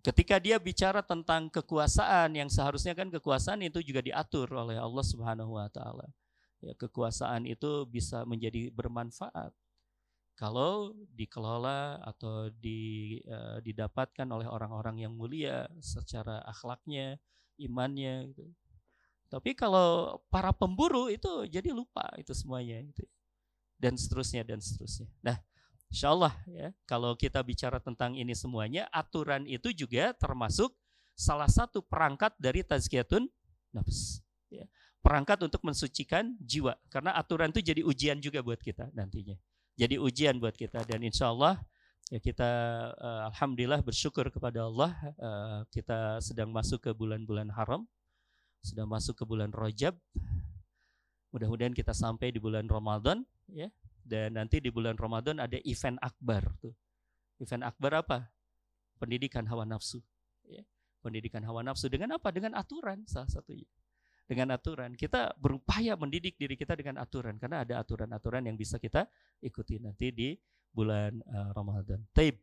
[0.00, 5.60] Ketika dia bicara tentang kekuasaan yang seharusnya kan kekuasaan itu juga diatur oleh Allah Subhanahu
[5.60, 6.08] wa taala.
[6.64, 9.52] Ya, kekuasaan itu bisa menjadi bermanfaat
[10.40, 17.20] kalau dikelola atau di, uh, didapatkan oleh orang-orang yang mulia secara akhlaknya,
[17.60, 18.48] imannya gitu.
[19.30, 23.06] Tapi kalau para pemburu itu jadi lupa itu semuanya itu.
[23.80, 25.08] Dan seterusnya dan seterusnya.
[25.24, 25.40] Nah,
[25.90, 30.70] Insya Allah ya, kalau kita bicara tentang ini semuanya, aturan itu juga termasuk
[31.18, 33.26] salah satu perangkat dari tazkiyatun
[33.74, 34.22] nafs.
[34.50, 34.66] Ya.
[34.98, 39.38] perangkat untuk mensucikan jiwa karena aturan itu jadi ujian juga buat kita nantinya
[39.78, 41.54] jadi ujian buat kita dan insya Allah
[42.10, 42.50] ya kita
[42.98, 44.90] uh, alhamdulillah bersyukur kepada Allah
[45.22, 47.86] uh, kita sedang masuk ke bulan-bulan haram
[48.60, 49.96] sudah masuk ke bulan Rajab
[51.30, 53.70] mudah-mudahan kita sampai di bulan Ramadan ya.
[54.00, 56.74] Dan nanti di bulan Ramadan ada event akbar tuh.
[57.38, 58.18] Event akbar apa?
[58.98, 60.02] Pendidikan hawa nafsu
[60.44, 60.66] ya.
[61.00, 61.86] Pendidikan hawa nafsu.
[61.86, 62.34] Dengan apa?
[62.34, 63.68] Dengan aturan salah satunya.
[64.26, 64.98] Dengan aturan.
[64.98, 69.06] Kita berupaya mendidik diri kita dengan aturan karena ada aturan-aturan yang bisa kita
[69.42, 70.28] ikuti nanti di
[70.70, 72.02] bulan uh, Ramadan.
[72.10, 72.34] Taib.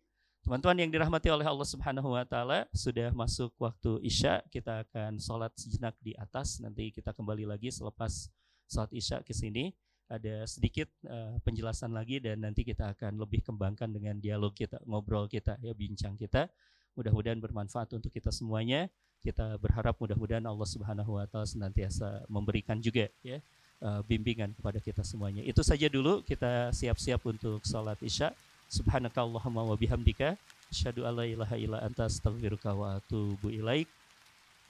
[0.47, 5.51] Teman-teman yang dirahmati oleh Allah Subhanahu wa taala, sudah masuk waktu Isya, kita akan sholat
[5.60, 6.63] sejenak di atas.
[6.63, 8.31] Nanti kita kembali lagi selepas
[8.71, 9.75] sholat Isya ke sini.
[10.07, 15.27] Ada sedikit uh, penjelasan lagi dan nanti kita akan lebih kembangkan dengan dialog kita, ngobrol
[15.27, 16.47] kita, ya bincang kita.
[16.95, 18.88] Mudah-mudahan bermanfaat untuk kita semuanya
[19.19, 23.43] kita berharap mudah-mudahan Allah Subhanahu wa taala senantiasa memberikan juga ya
[23.83, 25.43] uh, bimbingan kepada kita semuanya.
[25.43, 28.31] Itu saja dulu kita siap-siap untuk salat Isya.
[28.67, 30.36] Subhanakallahumma wa bihamdika
[30.67, 33.88] asyhadu alla ilaha illa anta astaghfiruka wa atubu ilaik.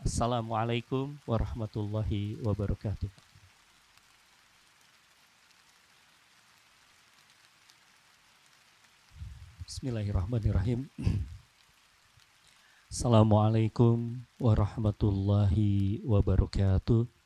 [0.05, 3.09] Assalamualaikum warahmatullahi wabarakatuh.
[9.65, 10.85] Bismillahirrahmanirrahim.
[12.93, 17.16] Assalamualaikum warahmatullahi wabarakatuh.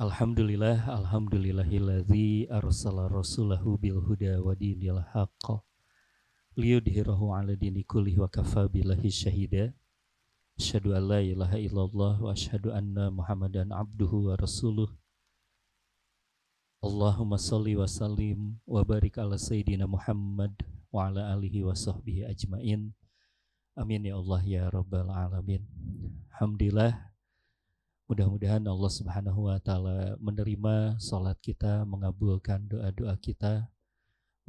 [0.00, 5.60] Alhamdulillah, alhamdulillahilladzi arsala rasulahu bil huda wa dinil haqq
[6.56, 9.76] liyudhirahu ala dini kulli wa kafa billahi syahida.
[10.56, 14.88] Asyhadu an la ilaha illallah wa asyhadu anna Muhammadan abduhu wa rasuluh.
[16.80, 20.56] Allahumma salli wa sallim wa barik ala sayyidina Muhammad
[20.88, 22.96] wa ala alihi wa sahbihi ajmain.
[23.76, 25.60] Amin ya Allah ya Rabbal Alamin.
[26.32, 27.09] Alhamdulillah
[28.10, 33.70] mudah-mudahan Allah Subhanahu wa taala menerima salat kita, mengabulkan doa-doa kita,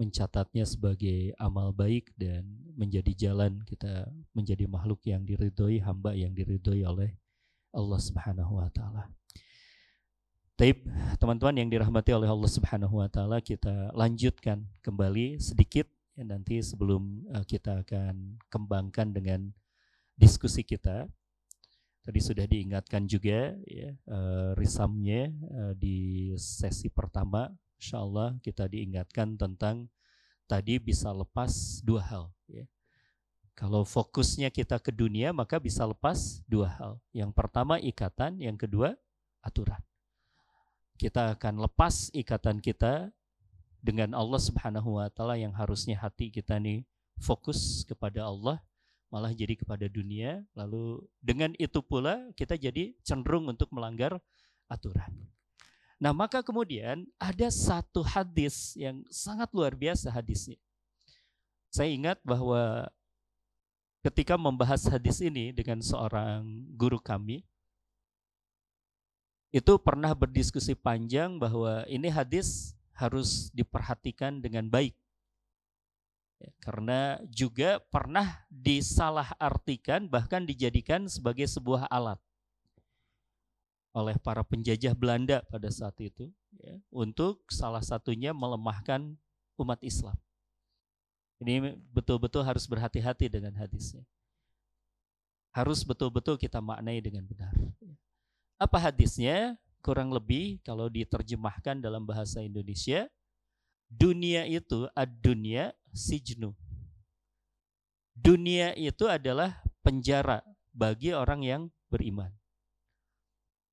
[0.02, 2.42] mencatatnya sebagai amal baik dan
[2.74, 7.14] menjadi jalan kita menjadi makhluk yang diridhoi, hamba yang diridhoi oleh
[7.70, 9.14] Allah Subhanahu wa taala.
[10.58, 10.82] Taib,
[11.22, 15.86] teman-teman yang dirahmati oleh Allah Subhanahu wa taala, kita lanjutkan kembali sedikit
[16.18, 19.54] ya, nanti sebelum uh, kita akan kembangkan dengan
[20.18, 21.06] diskusi kita
[22.02, 27.50] tadi sudah diingatkan juga ya uh, risamnya uh, di sesi pertama.
[27.82, 29.90] Insya Allah kita diingatkan tentang
[30.46, 32.66] tadi bisa lepas dua hal ya.
[33.58, 36.92] Kalau fokusnya kita ke dunia maka bisa lepas dua hal.
[37.14, 38.42] Yang pertama ikatan.
[38.42, 38.90] Yang kedua
[39.42, 39.82] aturan.
[40.98, 43.10] Kita akan lepas ikatan kita
[43.82, 46.86] dengan Allah Subhanahu wa taala yang harusnya hati kita nih
[47.18, 48.62] fokus kepada Allah
[49.12, 54.18] malah jadi kepada dunia lalu dengan itu pula kita jadi cenderung untuk melanggar
[54.72, 55.12] aturan.
[56.02, 60.58] Nah, maka kemudian ada satu hadis yang sangat luar biasa hadisnya.
[61.70, 62.90] Saya ingat bahwa
[64.02, 66.42] ketika membahas hadis ini dengan seorang
[66.74, 67.46] guru kami,
[69.54, 74.98] itu pernah berdiskusi panjang bahwa ini hadis harus diperhatikan dengan baik.
[76.42, 82.18] Ya, karena juga pernah disalahartikan bahkan dijadikan sebagai sebuah alat
[83.94, 89.14] oleh para penjajah Belanda pada saat itu ya, untuk salah satunya melemahkan
[89.62, 90.18] umat Islam.
[91.46, 94.02] Ini betul-betul harus berhati-hati dengan hadisnya.
[95.54, 97.54] Harus betul-betul kita maknai dengan benar.
[98.58, 99.62] Apa hadisnya?
[99.82, 103.10] kurang lebih kalau diterjemahkan dalam bahasa Indonesia,
[103.90, 106.56] dunia itu ad-dunya sijnu.
[108.16, 112.32] Dunia itu adalah penjara bagi orang yang beriman.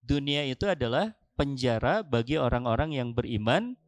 [0.02, 3.78] Dunia itu adalah penjara bagi orang-orang yang beriman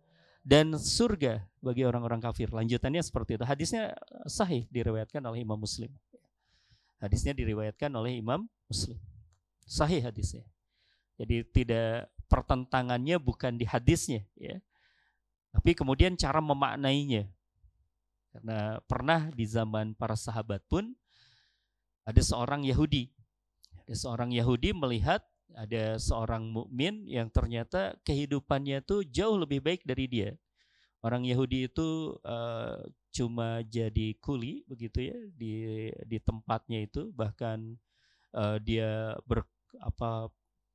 [0.46, 2.52] dan surga bagi orang-orang kafir.
[2.52, 3.44] Lanjutannya seperti itu.
[3.44, 3.96] Hadisnya
[4.28, 5.90] sahih diriwayatkan oleh Imam Muslim.
[7.00, 9.00] Hadisnya diriwayatkan oleh Imam Muslim.
[9.64, 10.44] Sahih hadisnya.
[11.16, 14.60] Jadi tidak pertentangannya bukan di hadisnya ya.
[15.50, 17.26] Tapi kemudian cara memaknainya.
[18.30, 20.94] Karena pernah di zaman para sahabat pun
[22.06, 23.10] ada seorang Yahudi.
[23.86, 25.22] Ada seorang Yahudi melihat
[25.58, 30.30] ada seorang mukmin yang ternyata kehidupannya itu jauh lebih baik dari dia.
[31.00, 32.78] Orang Yahudi itu uh,
[33.10, 35.54] cuma jadi kuli begitu ya di
[36.06, 37.74] di tempatnya itu bahkan
[38.36, 39.42] uh, dia ber
[39.82, 40.30] apa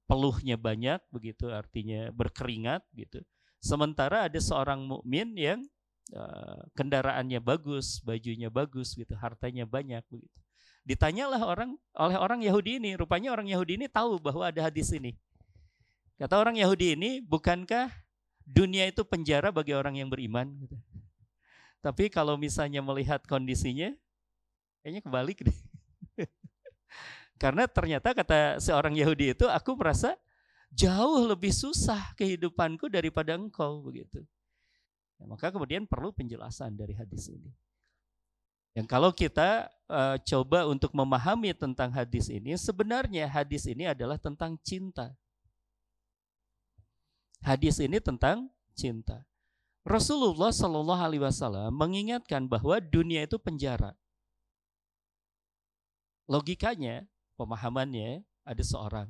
[0.10, 3.22] peluhnya banyak begitu artinya berkeringat gitu.
[3.62, 5.62] Sementara ada seorang mukmin yang
[6.14, 10.40] uh, kendaraannya bagus, bajunya bagus gitu, hartanya banyak begitu.
[10.86, 15.18] Ditanyalah orang oleh orang Yahudi ini, rupanya orang Yahudi ini tahu bahwa ada hadis ini.
[16.22, 17.90] Kata orang Yahudi ini, bukankah
[18.46, 20.54] dunia itu penjara bagi orang yang beriman?
[20.62, 20.78] Gitu.
[21.82, 23.94] Tapi kalau misalnya melihat kondisinya,
[24.86, 25.60] kayaknya kebalik deh.
[27.42, 30.14] Karena ternyata kata seorang Yahudi itu, aku merasa
[30.70, 34.22] jauh lebih susah kehidupanku daripada engkau begitu.
[35.16, 37.52] Ya, maka kemudian perlu penjelasan dari hadis ini.
[38.76, 44.60] Yang kalau kita uh, coba untuk memahami tentang hadis ini, sebenarnya hadis ini adalah tentang
[44.60, 45.16] cinta.
[47.40, 49.24] Hadis ini tentang cinta.
[49.88, 53.96] Rasulullah Shallallahu Alaihi Wasallam mengingatkan bahwa dunia itu penjara.
[56.26, 57.06] Logikanya,
[57.38, 59.08] pemahamannya, ada seorang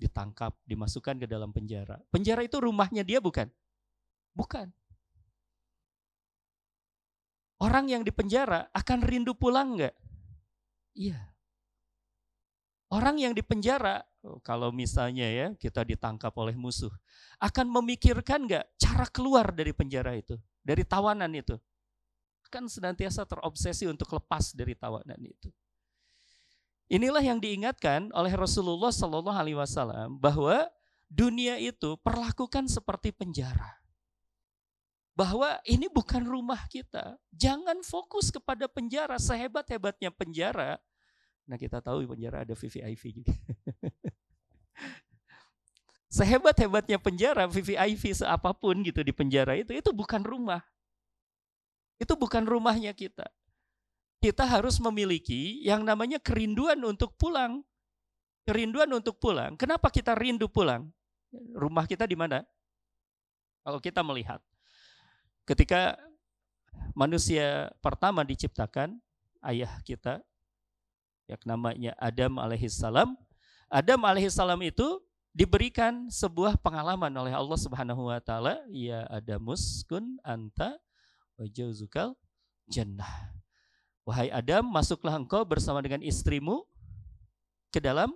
[0.00, 2.00] ditangkap, dimasukkan ke dalam penjara.
[2.08, 3.46] Penjara itu rumahnya dia bukan?
[4.32, 4.72] Bukan.
[7.56, 9.94] Orang yang di penjara akan rindu pulang nggak?
[10.92, 11.20] Iya.
[12.92, 16.92] Orang yang di penjara, oh, kalau misalnya ya kita ditangkap oleh musuh,
[17.40, 21.56] akan memikirkan nggak cara keluar dari penjara itu, dari tawanan itu?
[22.46, 25.50] Kan senantiasa terobsesi untuk lepas dari tawanan itu.
[26.86, 30.70] Inilah yang diingatkan oleh Rasulullah Shallallahu Alaihi Wasallam bahwa
[31.10, 33.74] dunia itu perlakukan seperti penjara
[35.16, 37.16] bahwa ini bukan rumah kita.
[37.32, 40.76] Jangan fokus kepada penjara, sehebat-hebatnya penjara.
[41.48, 43.32] Nah kita tahu penjara ada VVIP juga.
[46.16, 50.62] Sehebat-hebatnya penjara, VVIP seapapun gitu di penjara itu, itu bukan rumah.
[51.96, 53.26] Itu bukan rumahnya kita.
[54.20, 57.64] Kita harus memiliki yang namanya kerinduan untuk pulang.
[58.48, 59.58] Kerinduan untuk pulang.
[59.60, 60.88] Kenapa kita rindu pulang?
[61.34, 62.44] Rumah kita di mana?
[63.66, 64.40] Kalau kita melihat
[65.46, 65.94] Ketika
[66.98, 68.98] manusia pertama diciptakan,
[69.46, 70.18] ayah kita,
[71.30, 73.14] yang namanya Adam alaihissalam,
[73.70, 74.98] Adam alaihissalam itu
[75.30, 80.82] diberikan sebuah pengalaman oleh Allah Subhanahu wa taala, ya Adamus kun anta
[81.38, 82.18] wajauzukal
[82.66, 83.30] jannah.
[84.02, 86.66] Wahai Adam, masuklah engkau bersama dengan istrimu
[87.70, 88.10] ke dalam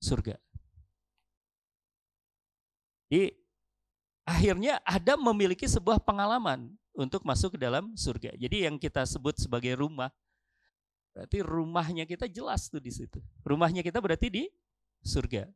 [0.00, 0.40] surga.
[3.12, 3.43] Jadi
[4.24, 8.32] akhirnya Adam memiliki sebuah pengalaman untuk masuk ke dalam surga.
[8.36, 10.08] Jadi yang kita sebut sebagai rumah,
[11.12, 13.20] berarti rumahnya kita jelas tuh di situ.
[13.44, 14.44] Rumahnya kita berarti di
[15.04, 15.46] surga.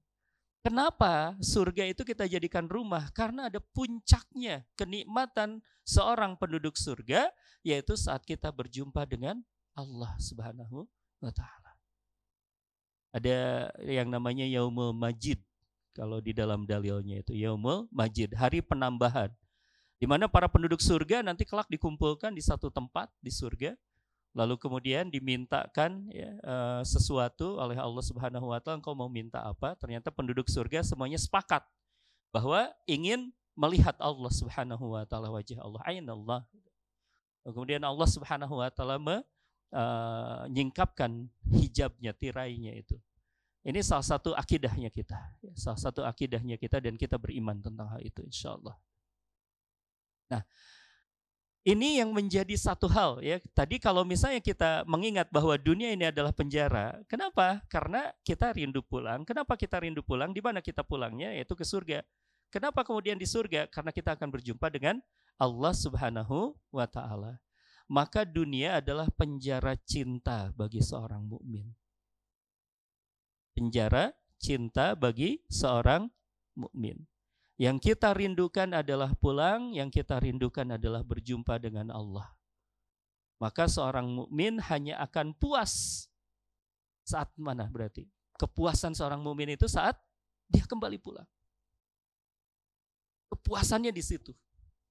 [0.58, 3.08] Kenapa surga itu kita jadikan rumah?
[3.14, 7.30] Karena ada puncaknya kenikmatan seorang penduduk surga,
[7.62, 9.40] yaitu saat kita berjumpa dengan
[9.78, 10.84] Allah Subhanahu
[11.22, 11.72] wa Ta'ala.
[13.14, 15.40] Ada yang namanya Yaumul Majid,
[15.98, 19.34] kalau di dalam dalilnya itu yaumul majid, hari penambahan.
[19.98, 23.74] Di mana para penduduk surga nanti kelak dikumpulkan di satu tempat di surga,
[24.30, 29.74] lalu kemudian dimintakan ya, uh, sesuatu oleh Allah Subhanahu wa taala, engkau mau minta apa?
[29.74, 31.66] Ternyata penduduk surga semuanya sepakat
[32.30, 36.46] bahwa ingin melihat Allah Subhanahu wa taala wajah Allah, ain Allah.
[37.42, 41.26] Kemudian Allah Subhanahu wa taala menyingkapkan uh,
[41.58, 42.94] hijabnya, tirainya itu.
[43.66, 48.00] Ini salah satu akidahnya kita, ya, salah satu akidahnya kita dan kita beriman tentang hal
[48.00, 48.78] itu insya Allah.
[50.30, 50.42] Nah,
[51.66, 53.42] ini yang menjadi satu hal ya.
[53.52, 57.60] Tadi kalau misalnya kita mengingat bahwa dunia ini adalah penjara, kenapa?
[57.66, 59.26] Karena kita rindu pulang.
[59.26, 60.30] Kenapa kita rindu pulang?
[60.30, 61.34] Di mana kita pulangnya?
[61.34, 62.06] Yaitu ke surga.
[62.48, 63.68] Kenapa kemudian di surga?
[63.68, 65.02] Karena kita akan berjumpa dengan
[65.36, 67.42] Allah Subhanahu wa taala.
[67.90, 71.68] Maka dunia adalah penjara cinta bagi seorang mukmin
[73.58, 76.06] penjara cinta bagi seorang
[76.54, 77.02] mukmin.
[77.58, 82.30] Yang kita rindukan adalah pulang, yang kita rindukan adalah berjumpa dengan Allah.
[83.42, 86.06] Maka seorang mukmin hanya akan puas
[87.02, 88.06] saat mana berarti?
[88.38, 89.98] Kepuasan seorang mukmin itu saat
[90.46, 91.26] dia kembali pulang.
[93.34, 94.30] Kepuasannya di situ.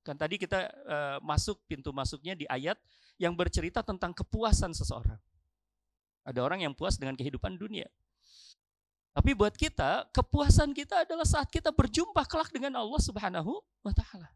[0.04, 2.76] Kan tadi kita uh, masuk pintu masuknya di ayat
[3.16, 5.20] yang bercerita tentang kepuasan seseorang.
[6.28, 7.88] Ada orang yang puas dengan kehidupan dunia.
[9.18, 13.50] Tapi buat kita, kepuasan kita adalah saat kita berjumpa kelak dengan Allah Subhanahu
[13.82, 14.30] wa taala.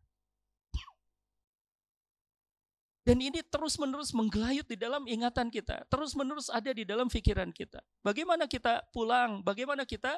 [3.06, 7.78] Dan ini terus-menerus menggelayut di dalam ingatan kita, terus-menerus ada di dalam pikiran kita.
[8.02, 10.18] Bagaimana kita pulang, bagaimana kita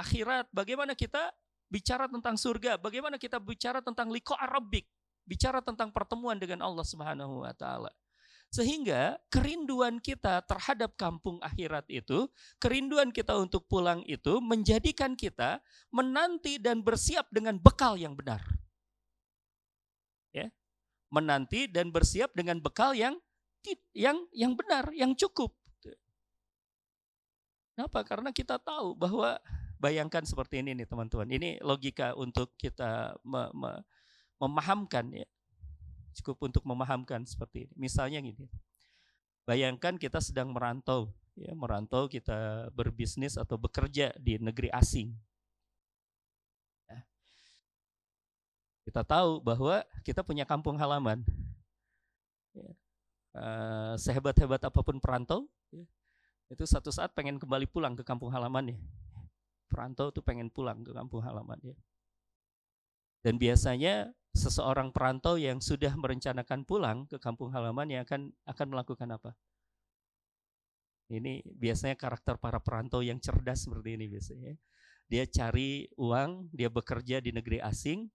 [0.00, 1.28] akhirat, bagaimana kita
[1.68, 4.88] bicara tentang surga, bagaimana kita bicara tentang liko arabik,
[5.28, 7.92] bicara tentang pertemuan dengan Allah Subhanahu wa taala.
[8.48, 15.60] Sehingga kerinduan kita terhadap kampung akhirat itu, kerinduan kita untuk pulang itu menjadikan kita
[15.92, 18.40] menanti dan bersiap dengan bekal yang benar.
[20.32, 20.48] Ya.
[21.12, 23.20] Menanti dan bersiap dengan bekal yang
[23.92, 25.52] yang yang benar, yang cukup.
[27.78, 28.02] Kenapa?
[28.02, 29.38] Karena kita tahu bahwa
[29.78, 31.30] bayangkan seperti ini nih teman-teman.
[31.30, 33.72] Ini logika untuk kita me me
[34.42, 35.28] memahamkan ya.
[36.18, 37.74] Cukup untuk memahamkan seperti ini.
[37.78, 38.50] Misalnya gini.
[39.46, 45.14] Bayangkan kita sedang merantau, ya, merantau kita berbisnis atau bekerja di negeri asing.
[46.90, 47.00] Ya.
[48.84, 51.22] Kita tahu bahwa kita punya kampung halaman.
[52.52, 52.70] Ya.
[53.38, 55.86] Uh, sehebat-hebat apa pun perantau, ya,
[56.50, 58.76] itu satu saat pengen kembali pulang ke kampung halamannya.
[59.70, 61.78] Perantau tuh pengen pulang ke kampung halamannya.
[63.22, 69.10] Dan biasanya seseorang perantau yang sudah merencanakan pulang ke kampung halaman yang akan akan melakukan
[69.10, 69.34] apa?
[71.10, 74.54] Ini biasanya karakter para perantau yang cerdas seperti ini biasanya.
[75.08, 78.06] Dia cari uang, dia bekerja di negeri asing,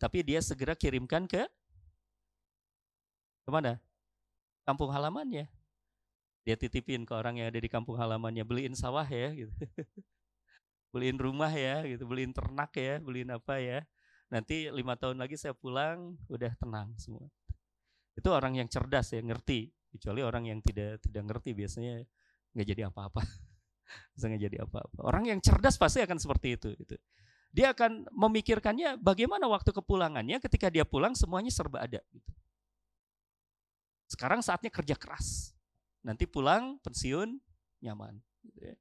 [0.00, 1.44] tapi dia segera kirimkan ke
[3.46, 3.82] ke mana?
[4.64, 5.50] Kampung halamannya.
[6.46, 9.50] Dia titipin ke orang yang ada di kampung halamannya, beliin sawah ya, gitu.
[10.94, 13.82] beliin rumah ya, gitu, beliin ternak ya, beliin apa ya
[14.32, 17.26] nanti lima tahun lagi saya pulang udah tenang semua.
[18.16, 19.70] Itu orang yang cerdas ya ngerti.
[19.96, 22.04] Kecuali orang yang tidak tidak ngerti biasanya
[22.52, 23.22] nggak jadi apa-apa.
[24.14, 24.98] Bisa nggak jadi apa-apa.
[25.04, 26.96] Orang yang cerdas pasti akan seperti itu itu
[27.56, 32.32] dia akan memikirkannya bagaimana waktu kepulangannya ketika dia pulang semuanya serba ada gitu.
[34.12, 35.56] Sekarang saatnya kerja keras.
[36.04, 37.40] Nanti pulang pensiun
[37.80, 38.76] nyaman gitu ya.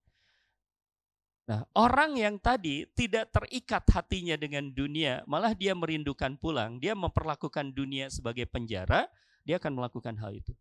[1.46, 7.70] Nah, orang yang tadi tidak terikat hatinya dengan dunia, malah dia merindukan pulang, dia memperlakukan
[7.70, 9.06] dunia sebagai penjara,
[9.46, 10.58] dia akan melakukan hal itu.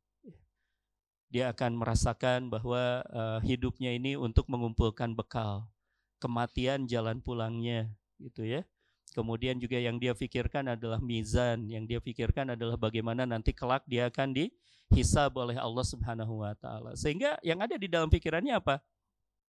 [1.33, 5.65] Dia akan merasakan bahwa uh, hidupnya ini untuk mengumpulkan bekal,
[6.21, 7.89] kematian jalan pulangnya,
[8.21, 8.61] gitu ya.
[9.17, 14.13] Kemudian juga yang dia pikirkan adalah mizan, yang dia pikirkan adalah bagaimana nanti kelak dia
[14.13, 16.93] akan dihisab oleh Allah Subhanahu wa taala.
[16.93, 18.85] Sehingga yang ada di dalam pikirannya apa?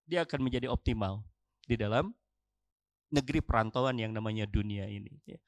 [0.06, 1.26] Dia akan menjadi optimal
[1.66, 2.14] di dalam
[3.10, 5.22] negeri perantauan yang namanya dunia ini.
[5.26, 5.42] Ya.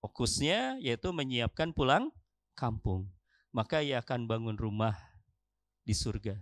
[0.00, 2.12] Fokusnya yaitu menyiapkan pulang
[2.52, 3.08] kampung.
[3.54, 4.98] Maka ia akan bangun rumah
[5.86, 6.36] di surga.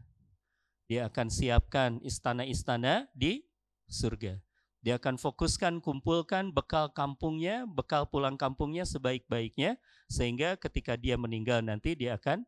[0.88, 3.44] Dia akan siapkan istana-istana di
[3.86, 4.40] surga.
[4.82, 9.78] Dia akan fokuskan, kumpulkan bekal kampungnya, bekal pulang kampungnya sebaik-baiknya,
[10.10, 12.42] sehingga ketika dia meninggal nanti dia akan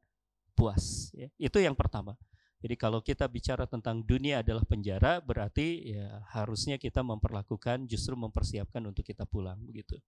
[0.59, 1.15] puas.
[1.15, 1.31] Ya.
[1.39, 2.19] Itu yang pertama.
[2.65, 8.81] Jadi kalau kita bicara tentang dunia adalah penjara, berarti ya harusnya kita memperlakukan justru mempersiapkan
[8.89, 10.01] untuk kita pulang begitu.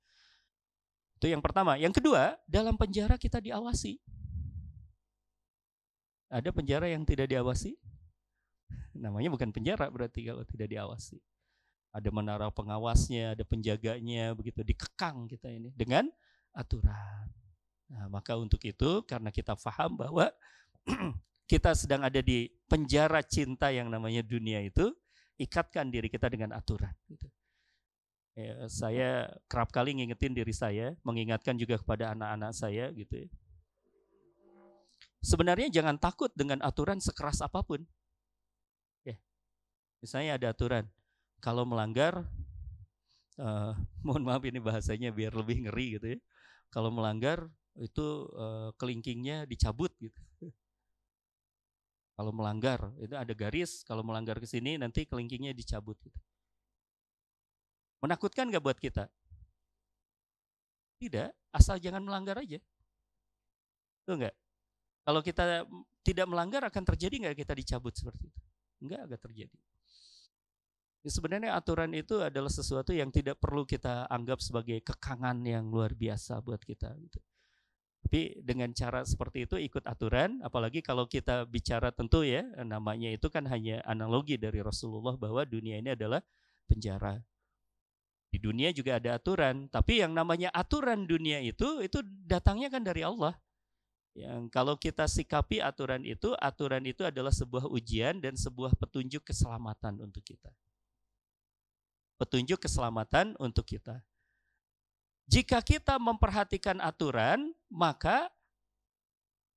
[1.20, 1.76] Itu yang pertama.
[1.76, 4.00] Yang kedua, dalam penjara kita diawasi.
[6.32, 7.76] Ada penjara yang tidak diawasi?
[9.04, 11.20] Namanya bukan penjara berarti kalau tidak diawasi.
[11.92, 16.08] Ada menara pengawasnya, ada penjaganya, begitu dikekang kita ini dengan
[16.56, 17.28] aturan.
[17.92, 20.32] Nah, maka untuk itu karena kita paham bahwa
[21.46, 24.90] kita sedang ada di penjara cinta yang namanya dunia itu,
[25.38, 26.92] ikatkan diri kita dengan aturan.
[27.06, 27.26] Gitu.
[28.36, 29.10] Ya, saya
[29.48, 33.28] kerap kali ngingetin diri saya, mengingatkan juga kepada anak-anak saya gitu ya.
[35.24, 37.82] Sebenarnya jangan takut dengan aturan sekeras apa pun.
[39.02, 39.16] Ya.
[40.04, 40.84] Misalnya ada aturan,
[41.40, 42.28] kalau melanggar,
[43.40, 43.72] uh,
[44.06, 46.18] mohon maaf ini bahasanya biar lebih ngeri gitu ya.
[46.68, 50.20] Kalau melanggar itu uh, kelingkingnya dicabut gitu.
[52.16, 56.00] Kalau melanggar, itu ada garis, kalau melanggar ke sini nanti kelingkingnya dicabut.
[56.00, 56.16] Gitu.
[58.00, 59.04] Menakutkan gak buat kita?
[60.96, 62.56] Tidak, asal jangan melanggar aja.
[64.00, 64.32] Itu enggak?
[65.04, 65.68] Kalau kita
[66.00, 68.40] tidak melanggar akan terjadi nggak kita dicabut seperti itu?
[68.80, 69.58] Enggak, agak terjadi.
[71.06, 75.94] Ya, sebenarnya aturan itu adalah sesuatu yang tidak perlu kita anggap sebagai kekangan yang luar
[75.94, 76.90] biasa buat kita.
[76.98, 77.20] Gitu.
[78.06, 83.26] Tapi dengan cara seperti itu ikut aturan, apalagi kalau kita bicara tentu ya, namanya itu
[83.26, 86.22] kan hanya analogi dari Rasulullah bahwa dunia ini adalah
[86.70, 87.18] penjara.
[88.30, 91.98] Di dunia juga ada aturan, tapi yang namanya aturan dunia itu itu
[92.30, 93.34] datangnya kan dari Allah.
[94.14, 99.98] Yang kalau kita sikapi aturan itu, aturan itu adalah sebuah ujian dan sebuah petunjuk keselamatan
[99.98, 100.54] untuk kita.
[102.22, 103.98] Petunjuk keselamatan untuk kita.
[105.26, 108.30] Jika kita memperhatikan aturan, maka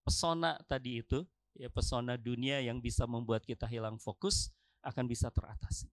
[0.03, 1.22] pesona tadi itu,
[1.53, 4.49] ya pesona dunia yang bisa membuat kita hilang fokus
[4.82, 5.91] akan bisa teratasi.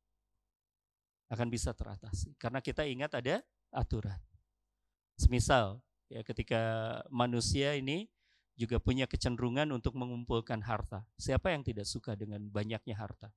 [1.27, 3.43] Akan bisa teratasi karena kita ingat ada
[3.75, 4.19] aturan.
[5.19, 6.62] Semisal ya ketika
[7.11, 8.07] manusia ini
[8.57, 11.05] juga punya kecenderungan untuk mengumpulkan harta.
[11.21, 13.29] Siapa yang tidak suka dengan banyaknya harta?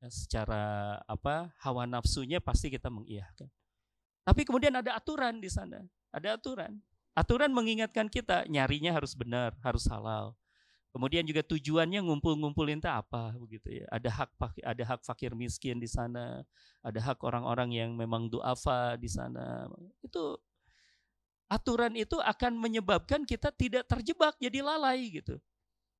[0.00, 3.52] Ya, secara apa hawa nafsunya pasti kita mengiyakan.
[4.26, 5.84] Tapi kemudian ada aturan di sana.
[6.10, 6.80] Ada aturan.
[7.16, 10.36] Aturan mengingatkan kita nyarinya harus benar, harus halal.
[10.92, 13.84] Kemudian juga tujuannya ngumpul-ngumpulin itu apa begitu ya.
[13.88, 14.30] Ada hak
[14.64, 16.44] ada hak fakir miskin di sana,
[16.84, 19.68] ada hak orang-orang yang memang duafa di sana.
[20.04, 20.36] Itu
[21.48, 25.40] aturan itu akan menyebabkan kita tidak terjebak jadi lalai gitu.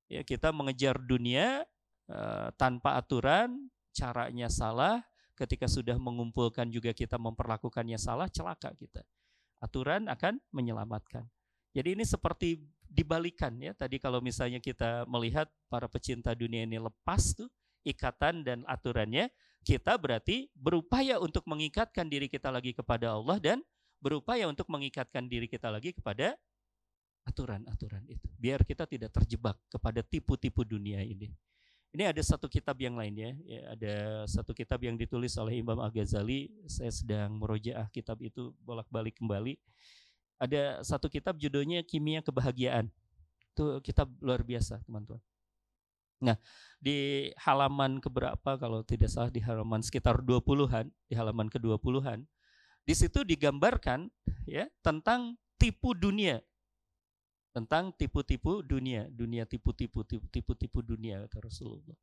[0.07, 1.65] Ya, kita mengejar dunia
[2.09, 5.03] uh, tanpa aturan, caranya salah,
[5.37, 9.03] ketika sudah mengumpulkan juga kita memperlakukannya salah, celaka kita.
[9.57, 11.25] Aturan akan menyelamatkan.
[11.73, 13.73] Jadi ini seperti dibalikan ya.
[13.75, 17.49] Tadi kalau misalnya kita melihat para pecinta dunia ini lepas tuh
[17.85, 19.29] ikatan dan aturannya,
[19.63, 23.59] kita berarti berupaya untuk mengikatkan diri kita lagi kepada Allah dan
[23.99, 26.37] berupaya untuk mengikatkan diri kita lagi kepada
[27.27, 28.27] aturan-aturan itu.
[28.39, 31.33] Biar kita tidak terjebak kepada tipu-tipu dunia ini.
[31.97, 33.31] Ini ada satu kitab yang lain ya.
[33.41, 33.95] ya ada
[34.29, 36.53] satu kitab yang ditulis oleh Imam Al-Ghazali.
[36.69, 39.57] Saya sedang merojaah kitab itu bolak-balik kembali
[40.37, 42.93] ada satu kitab judulnya Kimia Kebahagiaan.
[43.53, 45.21] Itu kitab luar biasa, teman-teman.
[46.17, 46.37] Nah,
[46.81, 52.25] di halaman keberapa kalau tidak salah di halaman sekitar 20-an, di halaman ke-20-an,
[52.85, 54.09] di situ digambarkan
[54.49, 56.41] ya tentang tipu dunia.
[57.57, 61.97] Tentang tipu-tipu dunia, dunia tipu-tipu tipu-tipu dunia kata Rasulullah.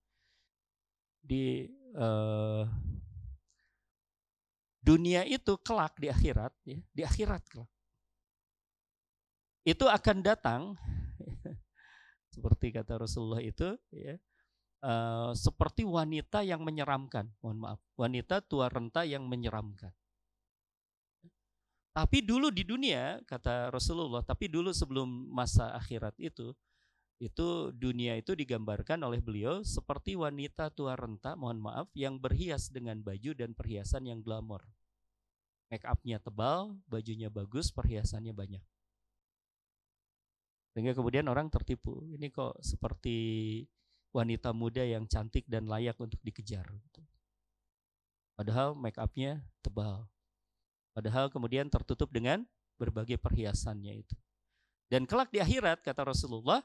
[1.23, 2.67] Di uh,
[4.83, 7.71] dunia itu kelak di akhirat ya, di akhirat kelak.
[9.63, 10.75] Itu akan datang
[12.35, 14.19] seperti kata Rasulullah itu ya
[14.83, 17.31] uh, seperti wanita yang menyeramkan.
[17.39, 19.95] Mohon maaf wanita tua renta yang menyeramkan
[21.95, 26.51] tapi dulu di dunia kata Rasulullah tapi dulu sebelum masa akhirat itu
[27.23, 32.99] itu dunia itu digambarkan oleh beliau seperti wanita tua renta mohon maaf yang berhias dengan
[33.01, 34.67] baju dan perhiasan yang glamor
[35.71, 38.65] make upnya tebal bajunya bagus perhiasannya banyak
[40.75, 42.03] sehingga kemudian orang tertipu.
[42.11, 43.17] Ini kok seperti
[44.11, 46.67] wanita muda yang cantik dan layak untuk dikejar.
[46.67, 47.01] Gitu.
[48.35, 50.11] Padahal make upnya tebal.
[50.95, 52.47] Padahal kemudian tertutup dengan
[52.79, 54.17] berbagai perhiasannya itu.
[54.87, 56.63] Dan kelak di akhirat, kata Rasulullah,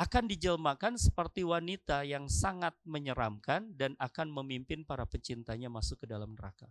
[0.00, 6.32] akan dijelmakan seperti wanita yang sangat menyeramkan dan akan memimpin para pecintanya masuk ke dalam
[6.32, 6.66] neraka.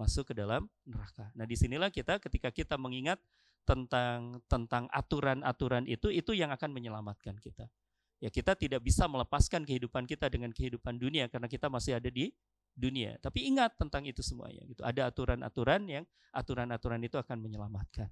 [0.00, 1.28] Masuk ke dalam neraka.
[1.36, 3.20] Nah di sinilah kita ketika kita mengingat
[3.68, 7.68] tentang tentang aturan-aturan itu itu yang akan menyelamatkan kita.
[8.16, 12.32] Ya kita tidak bisa melepaskan kehidupan kita dengan kehidupan dunia karena kita masih ada di
[12.74, 13.18] dunia.
[13.20, 14.80] Tapi ingat tentang itu semuanya gitu.
[14.82, 18.08] Ada aturan-aturan yang aturan-aturan itu akan menyelamatkan.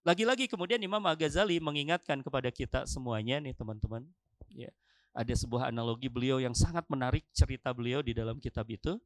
[0.00, 4.08] Lagi-lagi kemudian Imam Al-Ghazali mengingatkan kepada kita semuanya nih teman-teman.
[4.48, 4.72] Ya,
[5.12, 8.96] ada sebuah analogi beliau yang sangat menarik cerita beliau di dalam kitab itu.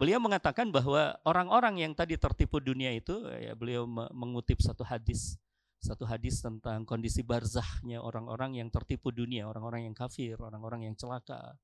[0.00, 5.38] Beliau mengatakan bahwa orang-orang yang tadi tertipu dunia itu, ya beliau mengutip satu hadis,
[5.78, 11.54] satu hadis tentang kondisi barzahnya orang-orang yang tertipu dunia, orang-orang yang kafir, orang-orang yang celaka.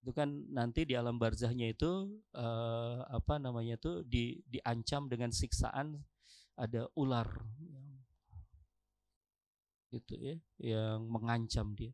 [0.00, 6.00] Itu kan nanti di alam barzahnya itu uh, apa namanya itu di, diancam dengan siksaan
[6.56, 7.28] ada ular
[9.90, 11.92] gitu ya yang mengancam dia.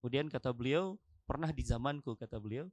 [0.00, 2.70] Kemudian kata beliau pernah di zamanku kata beliau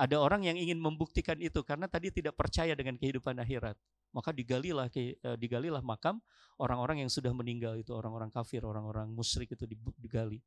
[0.00, 3.76] ada orang yang ingin membuktikan itu karena tadi tidak percaya dengan kehidupan akhirat.
[4.12, 6.20] Maka digalilah eh, digalilah makam
[6.60, 9.64] orang-orang yang sudah meninggal itu, orang-orang kafir, orang-orang musyrik itu
[10.00, 10.40] digali.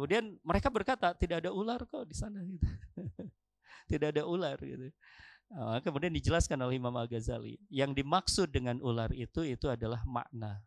[0.00, 2.64] Kemudian mereka berkata, tidak ada ular kok di sana gitu.
[3.92, 4.88] tidak ada ular gitu.
[5.52, 10.64] Nah, kemudian dijelaskan oleh Imam Al-Ghazali, yang dimaksud dengan ular itu itu adalah makna.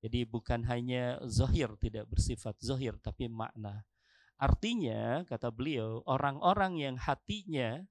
[0.00, 3.84] Jadi bukan hanya zohir tidak bersifat zohir tapi makna.
[4.40, 7.84] Artinya, kata beliau, orang-orang yang hatinya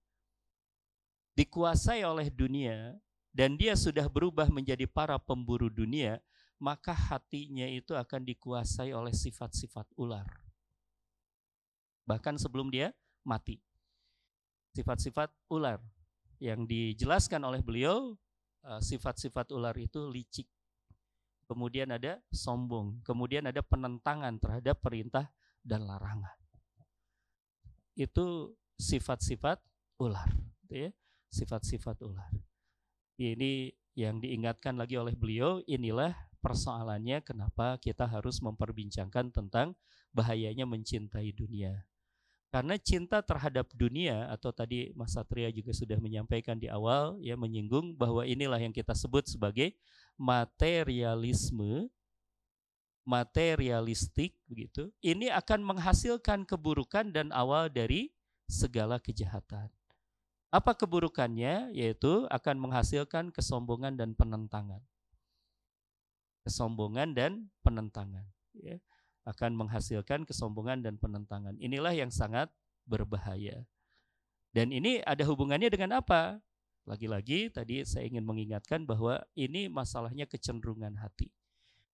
[1.38, 2.98] dikuasai oleh dunia
[3.30, 6.18] dan dia sudah berubah menjadi para pemburu dunia,
[6.64, 10.24] maka hatinya itu akan dikuasai oleh sifat-sifat ular.
[12.08, 12.96] Bahkan sebelum dia
[13.28, 13.60] mati.
[14.72, 15.84] Sifat-sifat ular
[16.40, 18.16] yang dijelaskan oleh beliau,
[18.64, 20.48] eh, sifat-sifat ular itu licik.
[21.52, 25.28] Kemudian ada sombong, kemudian ada penentangan terhadap perintah
[25.60, 26.32] dan larangan.
[27.92, 29.60] Itu sifat-sifat
[30.00, 30.32] ular,
[30.64, 30.92] gitu ya.
[31.28, 32.32] Sifat-sifat ular.
[33.20, 39.80] Ini yang diingatkan lagi oleh beliau, inilah persoalannya kenapa kita harus memperbincangkan tentang
[40.12, 41.88] bahayanya mencintai dunia.
[42.52, 47.98] Karena cinta terhadap dunia atau tadi Mas Satria juga sudah menyampaikan di awal ya menyinggung
[47.98, 49.74] bahwa inilah yang kita sebut sebagai
[50.20, 51.90] materialisme
[53.04, 58.16] materialistik begitu, ini akan menghasilkan keburukan dan awal dari
[58.48, 59.68] segala kejahatan.
[60.54, 61.74] Apa keburukannya?
[61.74, 64.80] Yaitu akan menghasilkan kesombongan dan penentangan.
[66.44, 68.28] Kesombongan dan penentangan.
[68.54, 68.78] ya,
[69.24, 71.56] akan menghasilkan kesombongan dan penentangan.
[71.58, 72.52] Inilah yang sangat
[72.84, 73.64] berbahaya.
[74.54, 76.38] Dan ini ada hubungannya dengan apa?
[76.84, 81.32] Lagi-lagi tadi saya ingin mengingatkan bahwa ini masalahnya kecenderungan hati.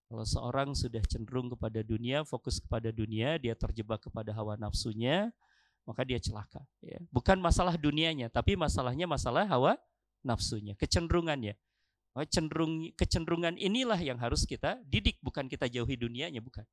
[0.09, 5.29] Kalau seorang sudah cenderung kepada dunia, fokus kepada dunia, dia terjebak kepada hawa nafsunya,
[5.85, 6.65] maka dia celaka.
[6.81, 6.97] Ya.
[7.13, 9.77] Bukan masalah dunianya, tapi masalahnya masalah hawa
[10.25, 11.53] nafsunya, kecenderungannya.
[12.27, 16.65] Cenderung, kecenderungan inilah yang harus kita didik, bukan kita jauhi dunianya, bukan.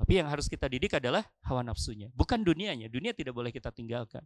[0.00, 2.88] Tapi yang harus kita didik adalah hawa nafsunya, bukan dunianya.
[2.88, 4.24] Dunia tidak boleh kita tinggalkan.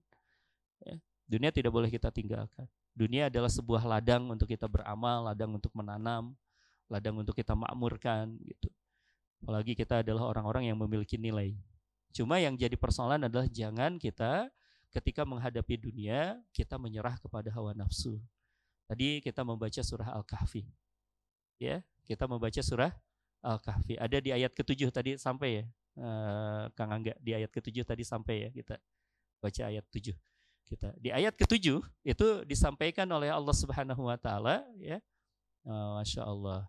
[0.83, 0.97] Ya.
[1.25, 2.69] Dunia tidak boleh kita tinggalkan.
[2.95, 6.37] Dunia adalah sebuah ladang untuk kita beramal, ladang untuk menanam,
[6.87, 8.71] ladang untuk kita makmurkan gitu.
[9.43, 11.59] Apalagi kita adalah orang-orang yang memiliki nilai.
[12.15, 14.47] Cuma yang jadi persoalan adalah jangan kita
[14.95, 18.23] ketika menghadapi dunia kita menyerah kepada hawa nafsu.
[18.85, 20.65] Tadi kita membaca surah Al-Kahfi.
[21.57, 22.93] Ya, kita membaca surah
[23.41, 23.97] Al-Kahfi.
[23.97, 25.65] Ada di ayat ketujuh tadi sampai ya,
[26.01, 28.77] uh, Kang Angga di ayat ketujuh tadi sampai ya kita
[29.41, 30.17] baca ayat tujuh
[30.65, 34.99] kita di ayat ketujuh itu disampaikan oleh Allah Subhanahu Wa Taala ya,
[35.69, 36.65] uh, masya Allah.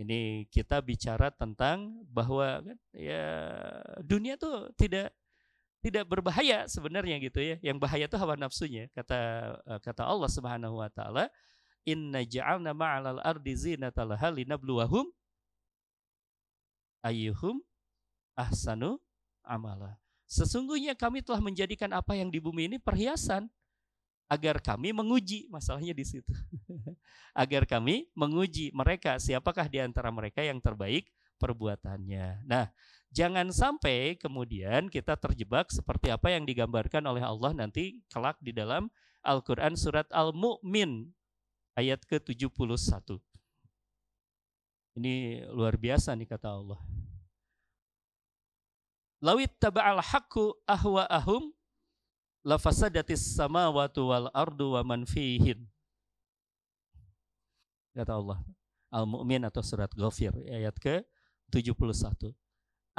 [0.00, 3.26] Ini kita bicara tentang bahwa kan, ya
[4.00, 5.12] dunia tuh tidak
[5.80, 7.56] tidak berbahaya sebenarnya gitu ya.
[7.64, 8.88] Yang bahaya itu hawa nafsunya.
[8.92, 9.18] Kata
[9.64, 11.32] eh, kata Allah Subhanahu wa taala,
[11.88, 15.08] "Inna ja'alna ma'alal ardi zinatan laha linabluwahum
[17.04, 17.60] ayyuhum
[18.36, 19.00] ahsanu
[19.44, 19.96] amala.
[20.30, 23.50] Sesungguhnya kami telah menjadikan apa yang di bumi ini perhiasan
[24.30, 26.30] agar kami menguji masalahnya di situ.
[27.42, 31.10] agar kami menguji mereka siapakah di antara mereka yang terbaik
[31.42, 32.46] perbuatannya.
[32.46, 32.70] Nah,
[33.10, 38.90] jangan sampai kemudian kita terjebak seperti apa yang digambarkan oleh Allah nanti kelak di dalam
[39.20, 41.10] Al-Qur'an surat Al-Mu'min
[41.76, 43.20] ayat ke-71.
[44.96, 46.80] Ini luar biasa nih kata Allah.
[49.20, 51.52] Lawit taba'al haqqu ahwa'ahum
[52.40, 55.68] lafasadatis samawati wal ardu wa man fihin.
[57.92, 58.40] Kata Allah.
[58.90, 61.04] Al-Mu'min atau surat Ghafir ayat ke
[61.52, 62.32] 71.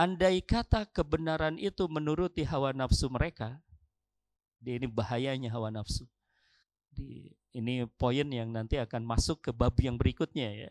[0.01, 3.61] Andai kata kebenaran itu menuruti hawa nafsu mereka,
[4.65, 6.09] ini bahayanya hawa nafsu.
[7.51, 10.69] ini poin yang nanti akan masuk ke bab yang berikutnya ya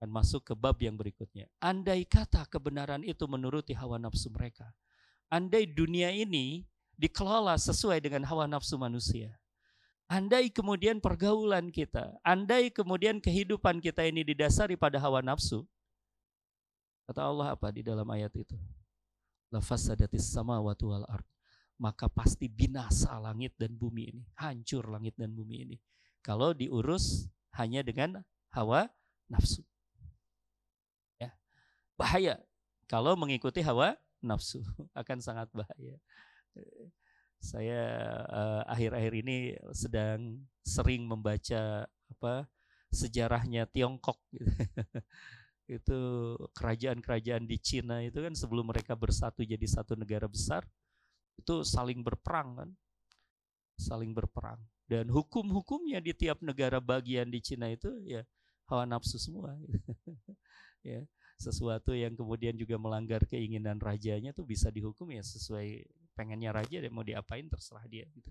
[0.00, 1.44] akan masuk ke bab yang berikutnya.
[1.60, 4.72] Andai kata kebenaran itu menuruti hawa nafsu mereka.
[5.28, 6.64] Andai dunia ini
[6.96, 9.36] dikelola sesuai dengan hawa nafsu manusia.
[10.08, 15.68] Andai kemudian pergaulan kita, andai kemudian kehidupan kita ini didasari pada hawa nafsu.
[17.10, 18.54] Kata Allah apa di dalam ayat itu?
[19.50, 20.78] Lafasadatis sama wal
[21.10, 21.26] ard.
[21.74, 24.22] Maka pasti binasa langit dan bumi ini.
[24.38, 25.76] Hancur langit dan bumi ini.
[26.22, 27.26] Kalau diurus
[27.58, 28.22] hanya dengan
[28.54, 28.86] hawa
[29.26, 29.66] nafsu
[32.00, 32.40] bahaya
[32.88, 33.92] kalau mengikuti hawa
[34.24, 34.64] nafsu
[35.00, 36.00] akan sangat bahaya.
[37.40, 37.82] Saya
[38.24, 39.36] eh, akhir-akhir uh, ini
[39.76, 42.48] sedang sering membaca apa
[42.88, 44.16] sejarahnya Tiongkok.
[44.32, 44.48] Gitu.
[45.70, 46.00] itu
[46.58, 50.66] kerajaan-kerajaan di Cina itu kan sebelum mereka bersatu jadi satu negara besar
[51.38, 52.70] itu saling berperang kan,
[53.78, 54.58] saling berperang
[54.90, 58.26] dan hukum-hukumnya di tiap negara bagian di Cina itu ya
[58.66, 59.54] hawa nafsu semua.
[60.82, 61.06] ya
[61.38, 66.90] sesuatu yang kemudian juga melanggar keinginan rajanya tuh bisa dihukum ya sesuai pengennya raja dan
[66.92, 68.28] mau diapain terserah dia gitu.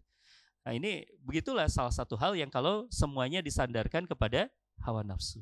[0.67, 4.51] Nah ini begitulah salah satu hal yang kalau semuanya disandarkan kepada
[4.83, 5.39] hawa nafsu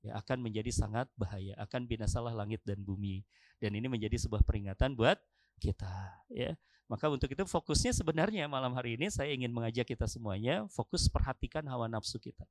[0.00, 3.24] ya akan menjadi sangat bahaya, akan binasalah langit dan bumi.
[3.60, 5.20] Dan ini menjadi sebuah peringatan buat
[5.60, 5.92] kita
[6.32, 6.56] ya.
[6.90, 11.62] Maka untuk itu fokusnya sebenarnya malam hari ini saya ingin mengajak kita semuanya fokus perhatikan
[11.70, 12.42] hawa nafsu kita.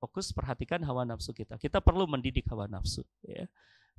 [0.00, 1.58] Fokus perhatikan hawa nafsu kita.
[1.58, 3.04] Kita perlu mendidik hawa nafsu.
[3.20, 3.50] Ya.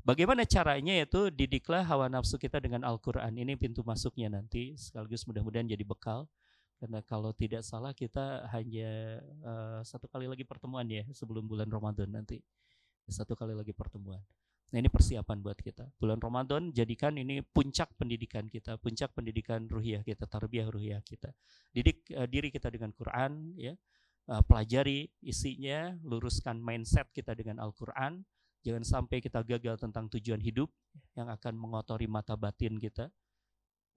[0.01, 3.35] Bagaimana caranya yaitu didiklah hawa nafsu kita dengan Al-Quran.
[3.35, 6.25] Ini pintu masuknya nanti sekaligus mudah-mudahan jadi bekal.
[6.79, 12.07] Karena kalau tidak salah kita hanya uh, satu kali lagi pertemuan ya sebelum bulan Ramadan
[12.07, 12.39] nanti.
[13.09, 14.23] Satu kali lagi pertemuan.
[14.69, 15.91] Nah ini persiapan buat kita.
[15.97, 21.35] Bulan Ramadan jadikan ini puncak pendidikan kita, puncak pendidikan ruhiyah kita, tarbiyah ruhiyah kita.
[21.73, 23.73] Didik uh, diri kita dengan Quran, ya
[24.29, 28.21] uh, pelajari isinya, luruskan mindset kita dengan Al-Quran.
[28.61, 30.69] Jangan sampai kita gagal tentang tujuan hidup
[31.17, 33.09] yang akan mengotori mata batin kita.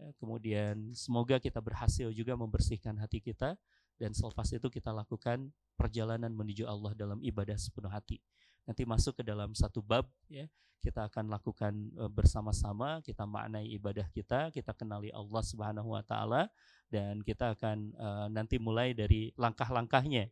[0.01, 3.55] Ya, kemudian semoga kita berhasil juga membersihkan hati kita
[4.01, 8.19] dan selepas itu kita lakukan perjalanan menuju Allah dalam ibadah sepenuh hati.
[8.67, 10.47] Nanti masuk ke dalam satu bab ya,
[10.83, 16.51] kita akan lakukan uh, bersama-sama, kita maknai ibadah kita, kita kenali Allah Subhanahu wa taala
[16.91, 20.31] dan kita akan uh, nanti mulai dari langkah-langkahnya.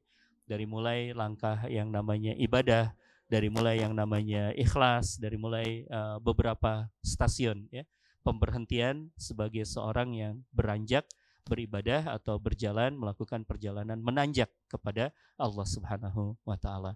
[0.50, 2.90] Dari mulai langkah yang namanya ibadah
[3.30, 7.86] dari mulai yang namanya ikhlas, dari mulai uh, beberapa stasiun ya,
[8.20, 11.08] pemberhentian sebagai seorang yang beranjak
[11.48, 16.94] beribadah atau berjalan melakukan perjalanan menanjak kepada Allah Subhanahu wa taala.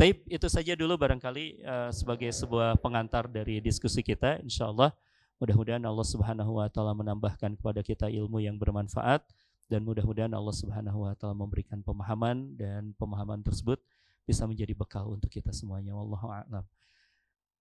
[0.00, 4.96] Taib itu saja dulu barangkali uh, sebagai sebuah pengantar dari diskusi kita insyaallah
[5.36, 9.20] mudah-mudahan Allah Subhanahu wa taala menambahkan kepada kita ilmu yang bermanfaat
[9.68, 13.76] dan mudah-mudahan Allah Subhanahu wa taala memberikan pemahaman dan pemahaman tersebut
[14.24, 16.64] bisa menjadi bekal untuk kita semuanya wallahu a'lam.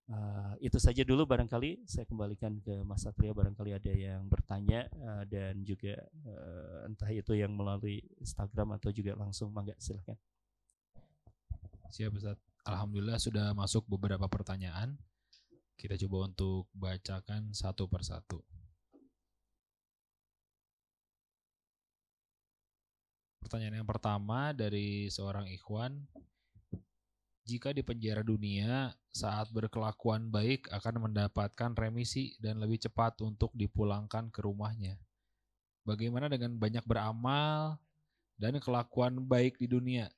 [0.10, 5.22] Uh, itu saja dulu barangkali saya kembalikan ke Mas Satria barangkali ada yang bertanya uh,
[5.30, 10.18] dan juga uh, entah itu yang melalui Instagram atau juga langsung mangga silahkan.
[11.94, 12.42] Siap Ustaz.
[12.66, 14.98] Alhamdulillah sudah masuk beberapa pertanyaan.
[15.78, 18.42] Kita coba untuk bacakan satu persatu.
[23.46, 26.02] Pertanyaan yang pertama dari seorang ikhwan
[27.50, 34.30] jika di penjara dunia saat berkelakuan baik akan mendapatkan remisi dan lebih cepat untuk dipulangkan
[34.30, 35.02] ke rumahnya.
[35.82, 37.82] Bagaimana dengan banyak beramal
[38.38, 40.14] dan kelakuan baik di dunia?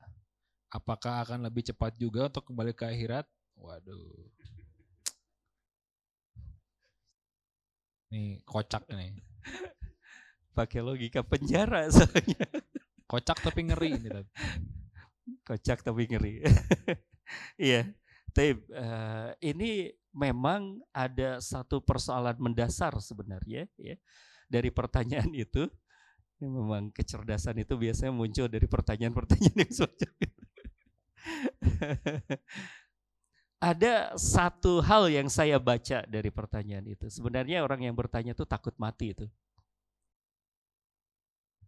[0.67, 3.23] Apakah akan lebih cepat juga untuk kembali ke akhirat?
[3.55, 4.27] Waduh.
[8.11, 9.15] Nih kocak nih.
[10.59, 12.43] Pakai logika penjara soalnya.
[13.07, 14.09] Kocak tapi ngeri ini.
[15.47, 16.43] Kocak tapi ngeri.
[17.59, 17.91] Iya,
[18.31, 23.95] tapi uh, ini memang ada satu persoalan mendasar sebenarnya ya
[24.51, 25.67] dari pertanyaan itu.
[26.41, 30.43] Ya memang kecerdasan itu biasanya muncul dari pertanyaan-pertanyaan yang semacam itu.
[33.61, 37.05] ada satu hal yang saya baca dari pertanyaan itu.
[37.13, 39.29] Sebenarnya orang yang bertanya itu takut mati itu.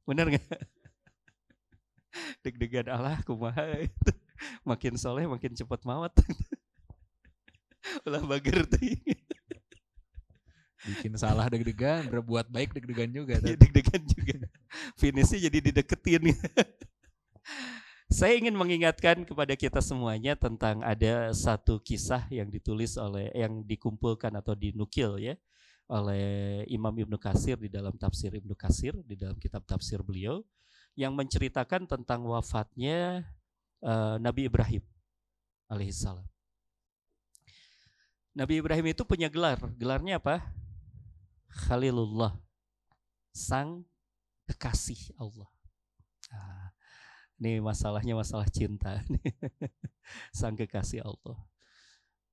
[0.10, 0.42] Benar nggak?
[2.44, 4.14] Deg-degan Allah kumaha itu
[4.64, 6.14] makin soleh makin cepat mawat
[8.08, 8.80] ulah bager tuh.
[10.84, 14.48] Bikin salah deg-degan berbuat baik deg-degan juga ya, deg-degan juga.
[15.00, 16.32] Finishnya jadi dideketin.
[18.14, 24.30] Saya ingin mengingatkan kepada kita semuanya tentang ada satu kisah yang ditulis oleh yang dikumpulkan
[24.38, 25.34] atau dinukil ya
[25.90, 30.46] oleh Imam Ibnu Kasir di dalam tafsir Ibnu Kasir di dalam kitab tafsir beliau
[30.94, 33.26] yang menceritakan tentang wafatnya
[33.84, 34.82] uh, Nabi Ibrahim
[35.68, 36.26] alaihissalam.
[38.34, 39.62] Nabi Ibrahim itu punya gelar.
[39.78, 40.42] Gelarnya apa?
[41.70, 42.34] Khalilullah.
[43.30, 43.86] Sang
[44.50, 45.50] kekasih Allah.
[46.34, 46.70] Nah,
[47.38, 49.06] ini masalahnya masalah cinta.
[50.38, 51.38] Sang kekasih Allah.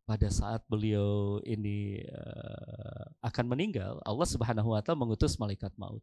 [0.09, 6.03] Pada saat beliau ini uh, akan meninggal, Allah Subhanahu wa taala mengutus malaikat maut.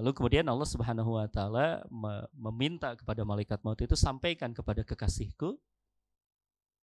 [0.00, 1.84] Lalu kemudian Allah Subhanahu wa taala
[2.32, 5.60] meminta kepada malaikat maut itu sampaikan kepada kekasihku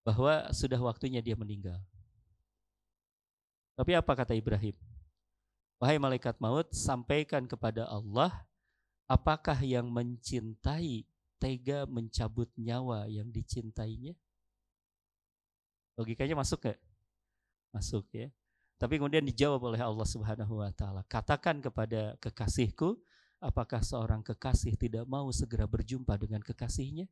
[0.05, 1.81] bahwa sudah waktunya dia meninggal.
[3.73, 4.77] Tapi apa kata Ibrahim?
[5.79, 8.45] Wahai malaikat maut, sampaikan kepada Allah
[9.09, 11.07] apakah yang mencintai
[11.41, 14.13] tega mencabut nyawa yang dicintainya?
[15.97, 16.79] Logikanya masuk gak?
[17.73, 18.29] Masuk ya.
[18.79, 22.95] Tapi kemudian dijawab oleh Allah Subhanahu wa taala, katakan kepada kekasihku,
[23.43, 27.03] apakah seorang kekasih tidak mau segera berjumpa dengan kekasihnya?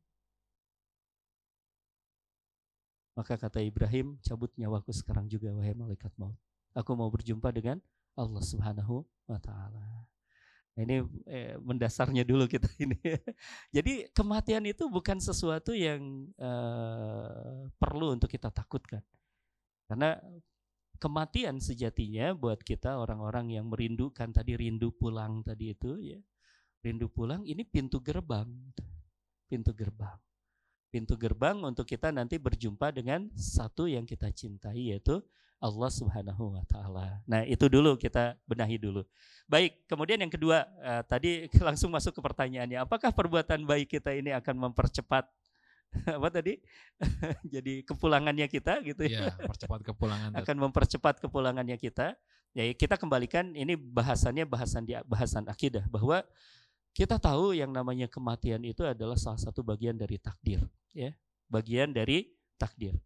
[3.12, 6.40] Maka kata Ibrahim, cabut nyawaku sekarang juga wahai malaikat maut.
[6.72, 7.84] Aku mau berjumpa dengan
[8.16, 10.08] Allah Subhanahu wa taala.
[10.78, 12.96] Ini eh, mendasarnya dulu kita ini.
[13.76, 19.02] Jadi kematian itu bukan sesuatu yang eh, perlu untuk kita takutkan.
[19.90, 20.14] Karena
[20.98, 26.20] kematian sejatinya buat kita orang-orang yang merindukan tadi rindu pulang tadi itu ya.
[26.82, 28.46] Rindu pulang ini pintu gerbang.
[29.50, 30.18] Pintu gerbang.
[30.88, 35.22] Pintu gerbang untuk kita nanti berjumpa dengan satu yang kita cintai yaitu
[35.58, 37.18] Allah Subhanahu wa taala.
[37.26, 39.02] Nah, itu dulu kita benahi dulu.
[39.50, 44.30] Baik, kemudian yang kedua uh, tadi langsung masuk ke pertanyaannya, apakah perbuatan baik kita ini
[44.30, 45.26] akan mempercepat
[46.18, 46.60] apa tadi?
[47.54, 49.32] Jadi kepulangannya kita gitu ya.
[49.32, 50.30] ya percepat kepulangan.
[50.40, 52.16] Akan mempercepat kepulangannya kita.
[52.56, 56.24] Ya kita kembalikan ini bahasannya bahasan di bahasan akidah bahwa
[56.96, 61.14] kita tahu yang namanya kematian itu adalah salah satu bagian dari takdir, ya.
[61.46, 62.96] Bagian dari takdir.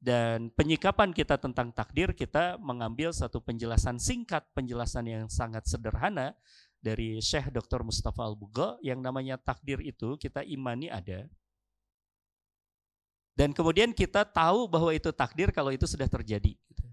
[0.00, 6.36] Dan penyikapan kita tentang takdir kita mengambil satu penjelasan singkat, penjelasan yang sangat sederhana
[6.80, 7.84] dari Syekh Dr.
[7.84, 11.28] Mustafa Al-Bugha yang namanya takdir itu kita imani ada,
[13.40, 16.52] dan kemudian kita tahu bahwa itu takdir kalau itu sudah terjadi.
[16.52, 16.84] Gitu.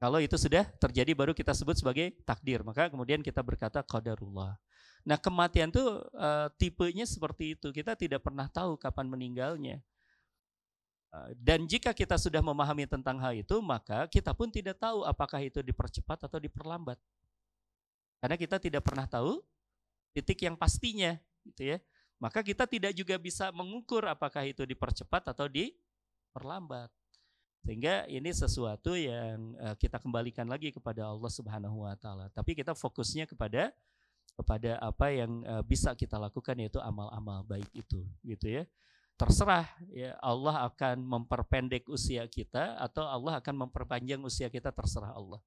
[0.00, 2.64] Kalau itu sudah terjadi baru kita sebut sebagai takdir.
[2.64, 4.56] Maka kemudian kita berkata qadarullah.
[5.04, 7.68] Nah kematian tuh uh, tipenya seperti itu.
[7.68, 9.84] Kita tidak pernah tahu kapan meninggalnya.
[11.10, 15.44] Eh, dan jika kita sudah memahami tentang hal itu, maka kita pun tidak tahu apakah
[15.44, 16.96] itu dipercepat atau diperlambat.
[18.24, 19.42] Karena kita tidak pernah tahu
[20.16, 21.78] titik yang pastinya, gitu ya.
[22.20, 26.92] Maka kita tidak juga bisa mengukur apakah itu dipercepat atau diperlambat.
[27.64, 32.28] Sehingga ini sesuatu yang eh, kita kembalikan lagi kepada Allah Subhanahu wa taala.
[32.32, 33.72] Tapi kita fokusnya kepada
[34.36, 38.64] kepada apa yang eh, bisa kita lakukan yaitu amal-amal baik itu, gitu ya
[39.20, 45.44] terserah ya Allah akan memperpendek usia kita atau Allah akan memperpanjang usia kita terserah Allah.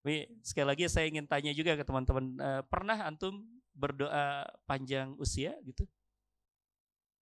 [0.00, 3.44] Tapi sekali lagi saya ingin tanya juga ke teman-teman, eh, pernah antum
[3.76, 5.84] berdoa panjang usia gitu?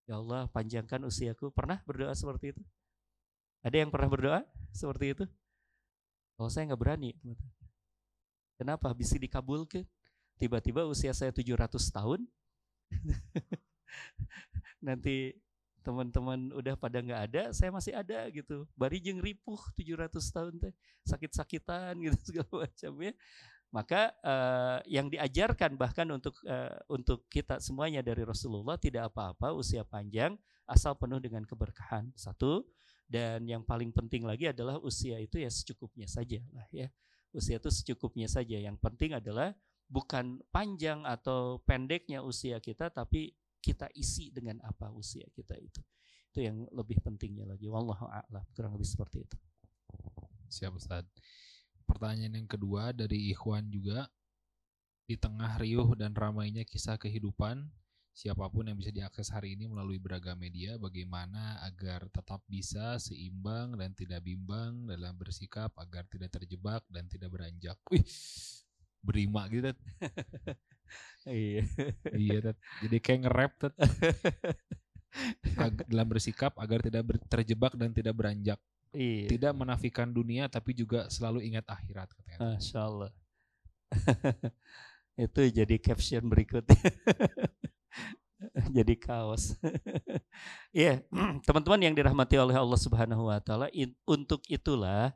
[0.07, 1.51] Ya Allah, panjangkan usiaku.
[1.51, 2.63] Pernah berdoa seperti itu?
[3.65, 4.41] Ada yang pernah berdoa
[4.71, 5.25] seperti itu?
[6.39, 7.11] Kalau saya nggak berani,
[8.55, 8.95] Kenapa?
[8.95, 9.83] Bisa dikabulkan.
[10.39, 12.21] Tiba-tiba usia saya 700 tahun.
[14.87, 15.35] Nanti
[15.85, 18.65] teman-teman udah pada nggak ada, saya masih ada gitu.
[18.73, 20.73] Bari jeng ripuh 700 tahun teh,
[21.05, 23.13] sakit-sakitan gitu segala macam ya.
[23.75, 29.83] Maka uh, yang diajarkan bahkan untuk uh, untuk kita semuanya dari Rasulullah tidak apa-apa usia
[29.83, 30.39] panjang
[30.71, 32.15] asal penuh dengan keberkahan.
[32.15, 32.63] Satu
[33.11, 36.87] dan yang paling penting lagi adalah usia itu ya secukupnya saja lah ya.
[37.35, 38.55] Usia itu secukupnya saja.
[38.63, 39.51] Yang penting adalah
[39.91, 45.83] bukan panjang atau pendeknya usia kita tapi kita isi dengan apa usia kita itu.
[46.31, 47.67] Itu yang lebih pentingnya lagi.
[47.67, 48.47] Wallahu a'lam.
[48.55, 49.37] Kurang lebih seperti itu.
[50.47, 51.11] Siap Ustaz.
[51.85, 54.09] Pertanyaan yang kedua dari Ikhwan juga.
[55.05, 57.69] Di tengah riuh dan ramainya kisah kehidupan,
[58.17, 63.77] siapa pun yang bisa diakses hari ini melalui beragam media, bagaimana agar tetap bisa seimbang
[63.77, 67.77] dan tidak bimbang dalam bersikap agar tidak terjebak dan tidak beranjak.
[67.93, 68.01] Wih,
[69.05, 69.77] berima gitu.
[71.29, 71.69] iya.
[72.17, 72.57] iya, tet.
[72.89, 73.53] Jadi kayak nge-rap
[75.93, 78.57] dalam bersikap agar tidak ber, terjebak dan tidak beranjak.
[78.95, 79.27] Iya.
[79.29, 82.57] Tidak menafikan dunia tapi juga selalu ingat akhirat katanya.
[82.57, 83.11] Masya Allah.
[85.27, 86.79] Itu jadi caption berikutnya.
[88.77, 89.55] jadi kaos.
[90.75, 91.39] Iya, yeah.
[91.47, 93.71] teman-teman yang dirahmati oleh Allah Subhanahu wa taala,
[94.03, 95.15] untuk itulah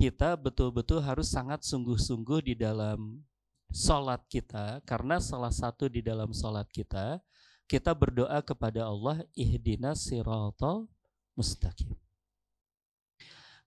[0.00, 3.20] kita betul-betul harus sangat sungguh-sungguh di dalam
[3.68, 7.20] sholat kita karena salah satu di dalam sholat kita
[7.68, 10.88] kita berdoa kepada Allah ihdina siratal
[11.36, 11.92] mustaqim.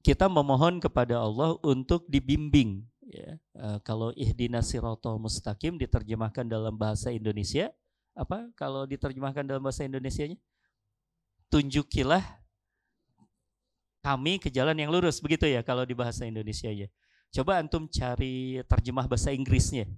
[0.04, 2.84] Kita memohon kepada Allah untuk dibimbing.
[3.08, 3.40] Ya.
[3.56, 7.72] E, kalau ihdina siratal mustaqim diterjemahkan dalam bahasa Indonesia,
[8.12, 8.52] apa?
[8.60, 10.36] Kalau diterjemahkan dalam bahasa Indonesia-nya,
[11.48, 12.22] tunjukilah
[14.04, 16.92] kami ke jalan yang lurus, begitu ya kalau di bahasa Indonesia ya.
[17.34, 19.90] Coba antum cari terjemah bahasa Inggrisnya.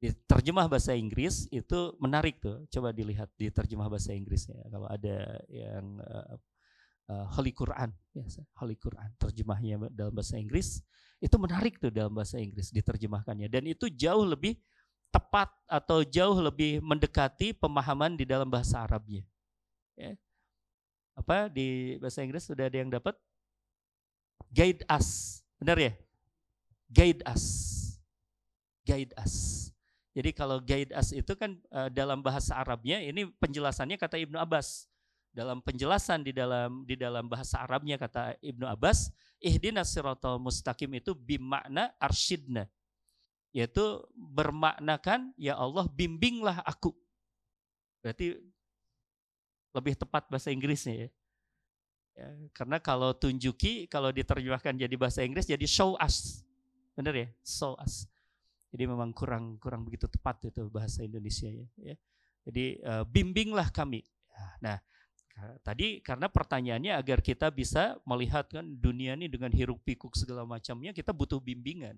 [0.00, 2.64] Di terjemah bahasa Inggris itu menarik tuh.
[2.72, 4.58] Coba dilihat di terjemah bahasa Inggrisnya.
[4.72, 6.00] Kalau ada yang
[7.10, 8.22] uh, Holy Quran, ya,
[8.62, 10.78] Holy Quran terjemahnya dalam bahasa Inggris
[11.18, 14.56] itu menarik tuh dalam bahasa Inggris diterjemahkannya dan itu jauh lebih
[15.10, 19.26] tepat atau jauh lebih mendekati pemahaman di dalam bahasa Arabnya.
[19.98, 20.14] Ya.
[21.18, 23.18] Apa di bahasa Inggris sudah ada yang dapat?
[24.54, 25.92] Guide us, benar ya?
[26.90, 27.46] guide us.
[28.82, 29.70] Guide us.
[30.10, 34.89] Jadi kalau guide us itu kan uh, dalam bahasa Arabnya ini penjelasannya kata Ibnu Abbas.
[35.30, 41.14] Dalam penjelasan di dalam di dalam bahasa Arabnya kata Ibnu Abbas, ihdinas siratal mustaqim itu
[41.14, 42.66] bimakna arsyidna.
[43.54, 43.82] Yaitu
[44.14, 46.94] bermaknakan ya Allah bimbinglah aku.
[48.02, 48.38] Berarti
[49.70, 51.08] lebih tepat bahasa Inggrisnya ya.
[52.18, 56.42] ya karena kalau tunjuki kalau diterjemahkan jadi bahasa Inggris jadi show us
[57.00, 57.28] Benar ya?
[57.40, 58.04] So us.
[58.68, 61.66] Jadi memang kurang kurang begitu tepat itu bahasa Indonesia ya.
[61.80, 61.96] ya.
[62.44, 64.04] Jadi uh, bimbinglah kami.
[64.60, 64.76] Nah,
[65.64, 70.92] tadi karena pertanyaannya agar kita bisa melihat kan dunia ini dengan hiruk pikuk segala macamnya
[70.92, 71.96] kita butuh bimbingan.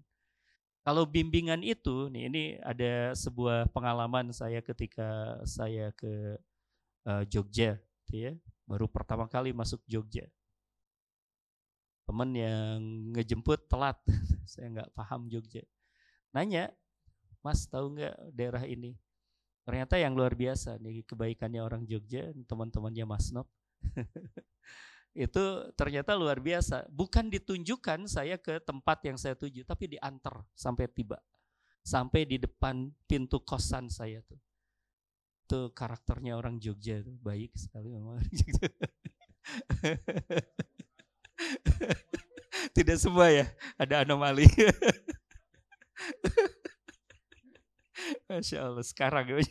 [0.82, 6.34] Kalau bimbingan itu, nih ini ada sebuah pengalaman saya ketika saya ke
[7.06, 8.32] uh, Jogja, gitu ya,
[8.66, 10.26] baru pertama kali masuk Jogja.
[12.02, 12.82] Teman yang
[13.14, 13.94] ngejemput telat
[14.50, 15.62] saya nggak paham Jogja.
[16.34, 16.74] Nanya
[17.46, 18.98] mas tahu nggak daerah ini
[19.62, 23.46] ternyata yang luar biasa nih kebaikannya orang Jogja teman-temannya Mas Nop
[25.12, 25.44] itu
[25.76, 26.88] ternyata luar biasa.
[26.88, 31.20] Bukan ditunjukkan saya ke tempat yang saya tuju tapi diantar sampai tiba.
[31.82, 34.38] Sampai di depan pintu kosan saya tuh.
[35.44, 37.18] Itu karakternya orang Jogja tuh.
[37.20, 38.22] Baik sekali memang
[42.72, 43.44] Tidak semua ya,
[43.76, 44.46] ada anomali.
[48.32, 49.36] Masya Allah, sekarang ya.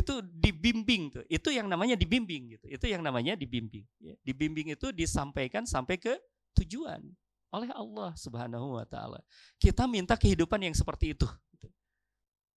[0.00, 1.24] itu dibimbing tuh.
[1.28, 2.66] Itu yang namanya dibimbing gitu.
[2.68, 3.84] Itu yang namanya dibimbing.
[4.00, 4.16] Ya.
[4.24, 6.16] Dibimbing itu disampaikan sampai ke
[6.60, 7.00] tujuan
[7.48, 9.24] oleh Allah Subhanahu wa taala.
[9.56, 11.24] Kita minta kehidupan yang seperti itu.
[11.56, 11.68] Gitu.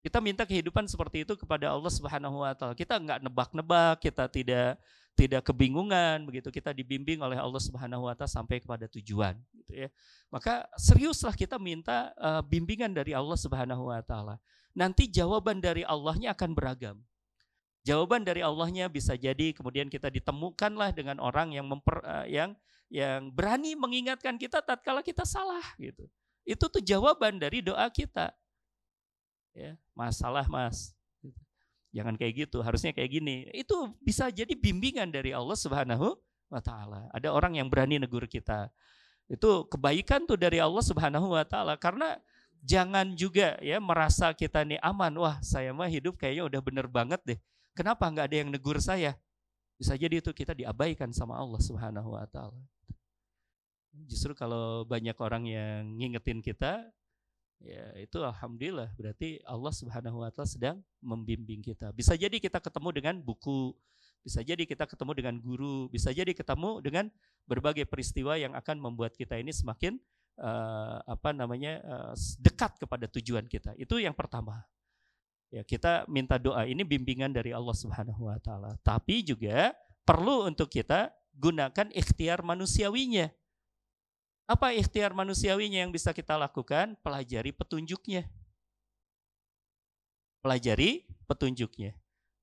[0.04, 2.76] Kita minta kehidupan seperti itu kepada Allah Subhanahu wa taala.
[2.76, 4.76] Kita nggak nebak-nebak, kita tidak
[5.18, 9.88] tidak kebingungan begitu kita dibimbing oleh Allah Subhanahu wa taala sampai kepada tujuan gitu ya.
[10.32, 14.40] Maka seriuslah kita minta uh, bimbingan dari Allah Subhanahu wa taala.
[14.72, 16.96] Nanti jawaban dari Allahnya akan beragam.
[17.84, 22.54] Jawaban dari Allahnya bisa jadi kemudian kita ditemukanlah dengan orang yang memper, uh, yang
[22.90, 26.10] yang berani mengingatkan kita tatkala kita salah gitu.
[26.42, 28.34] Itu tuh jawaban dari doa kita.
[29.50, 30.94] Ya, masalah Mas,
[31.90, 33.50] Jangan kayak gitu, harusnya kayak gini.
[33.50, 36.14] Itu bisa jadi bimbingan dari Allah Subhanahu
[36.50, 37.10] wa taala.
[37.10, 38.70] Ada orang yang berani negur kita.
[39.30, 42.18] Itu kebaikan tuh dari Allah Subhanahu wa taala karena
[42.62, 45.14] jangan juga ya merasa kita nih aman.
[45.18, 47.38] Wah, saya mah hidup kayaknya udah bener banget deh.
[47.74, 49.18] Kenapa nggak ada yang negur saya?
[49.80, 52.60] Bisa jadi itu kita diabaikan sama Allah Subhanahu wa taala.
[54.06, 56.86] Justru kalau banyak orang yang ngingetin kita,
[57.60, 61.92] Ya, itu alhamdulillah berarti Allah Subhanahu wa taala sedang membimbing kita.
[61.92, 63.76] Bisa jadi kita ketemu dengan buku,
[64.24, 67.12] bisa jadi kita ketemu dengan guru, bisa jadi ketemu dengan
[67.44, 70.00] berbagai peristiwa yang akan membuat kita ini semakin
[70.40, 73.76] uh, apa namanya uh, dekat kepada tujuan kita.
[73.76, 74.64] Itu yang pertama.
[75.52, 78.78] Ya, kita minta doa ini bimbingan dari Allah Subhanahu wa taala.
[78.80, 79.76] Tapi juga
[80.08, 83.28] perlu untuk kita gunakan ikhtiar manusiawinya.
[84.50, 86.98] Apa ikhtiar manusiawinya yang bisa kita lakukan?
[87.06, 88.26] Pelajari petunjuknya.
[90.42, 91.94] Pelajari petunjuknya.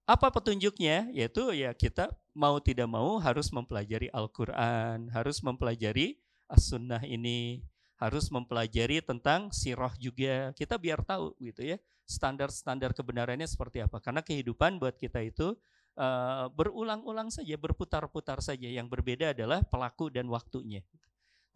[0.07, 1.11] Apa petunjuknya?
[1.11, 6.15] Yaitu ya kita mau tidak mau harus mempelajari Al-Quran, harus mempelajari
[6.47, 7.67] As-Sunnah ini,
[7.99, 10.55] harus mempelajari tentang sirah juga.
[10.55, 11.75] Kita biar tahu gitu ya,
[12.07, 13.99] standar-standar kebenarannya seperti apa.
[13.99, 15.59] Karena kehidupan buat kita itu
[15.99, 18.71] uh, berulang-ulang saja, berputar-putar saja.
[18.71, 20.87] Yang berbeda adalah pelaku dan waktunya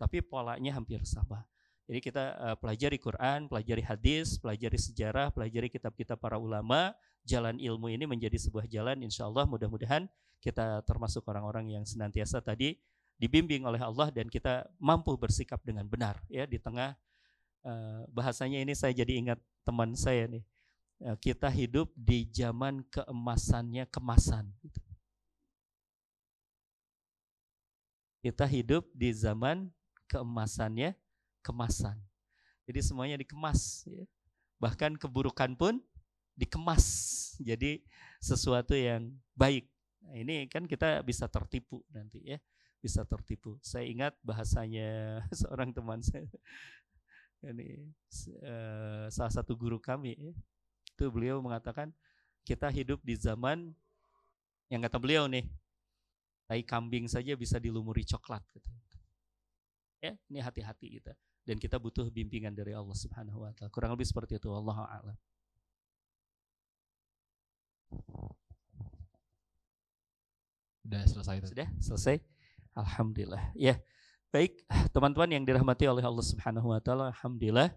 [0.01, 1.45] tapi polanya hampir sama.
[1.85, 7.93] Jadi kita uh, pelajari Quran, pelajari hadis, pelajari sejarah, pelajari kitab-kitab para ulama, jalan ilmu
[7.93, 10.09] ini menjadi sebuah jalan insya Allah mudah-mudahan
[10.41, 12.81] kita termasuk orang-orang yang senantiasa tadi
[13.21, 16.97] dibimbing oleh Allah dan kita mampu bersikap dengan benar ya di tengah
[17.61, 20.43] uh, bahasanya ini saya jadi ingat teman saya nih
[21.05, 24.49] uh, kita hidup di zaman keemasannya kemasan
[28.25, 29.69] kita hidup di zaman
[30.11, 30.91] keemasannya
[31.39, 31.95] kemasan.
[32.67, 33.87] Jadi semuanya dikemas.
[33.87, 34.03] Ya.
[34.59, 35.79] Bahkan keburukan pun
[36.35, 36.85] dikemas.
[37.39, 37.79] Jadi
[38.19, 39.71] sesuatu yang baik.
[40.03, 42.37] Nah, ini kan kita bisa tertipu nanti ya.
[42.83, 43.55] Bisa tertipu.
[43.63, 46.27] Saya ingat bahasanya seorang teman saya.
[47.41, 47.89] Ini
[48.43, 50.33] uh, salah satu guru kami ya.
[50.93, 51.89] Itu beliau mengatakan
[52.43, 53.73] kita hidup di zaman
[54.69, 55.43] yang kata beliau nih,
[56.47, 58.71] tai kambing saja bisa dilumuri coklat gitu.
[60.01, 61.13] Ya, ini hati-hati kita.
[61.45, 63.69] Dan kita butuh bimbingan dari Allah Subhanahu wa taala.
[63.69, 64.49] Kurang lebih seperti itu.
[64.49, 65.17] Allah a'lam.
[70.81, 71.37] Sudah selesai.
[71.45, 72.15] Sudah selesai.
[72.73, 73.53] Alhamdulillah.
[73.53, 73.77] Ya.
[74.33, 74.63] Baik,
[74.95, 77.69] teman-teman yang dirahmati oleh Allah Subhanahu wa taala, alhamdulillah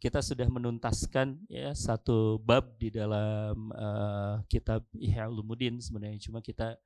[0.00, 6.80] kita sudah menuntaskan ya satu bab di dalam uh, kitab Ihya Ulumuddin sebenarnya cuma kita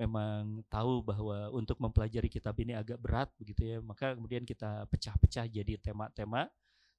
[0.00, 5.46] memang tahu bahwa untuk mempelajari kitab ini agak berat begitu ya maka kemudian kita pecah-pecah
[5.46, 6.48] jadi tema-tema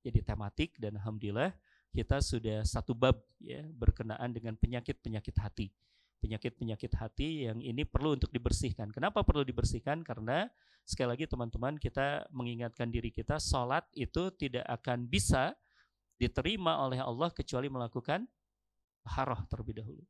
[0.03, 1.55] jadi tematik dan alhamdulillah
[1.93, 5.69] kita sudah satu bab ya berkenaan dengan penyakit-penyakit hati.
[6.19, 8.89] Penyakit-penyakit hati yang ini perlu untuk dibersihkan.
[8.89, 10.01] Kenapa perlu dibersihkan?
[10.01, 10.49] Karena
[10.83, 15.53] sekali lagi teman-teman kita mengingatkan diri kita sholat itu tidak akan bisa
[16.17, 18.25] diterima oleh Allah kecuali melakukan
[19.07, 20.03] haroh terlebih dahulu.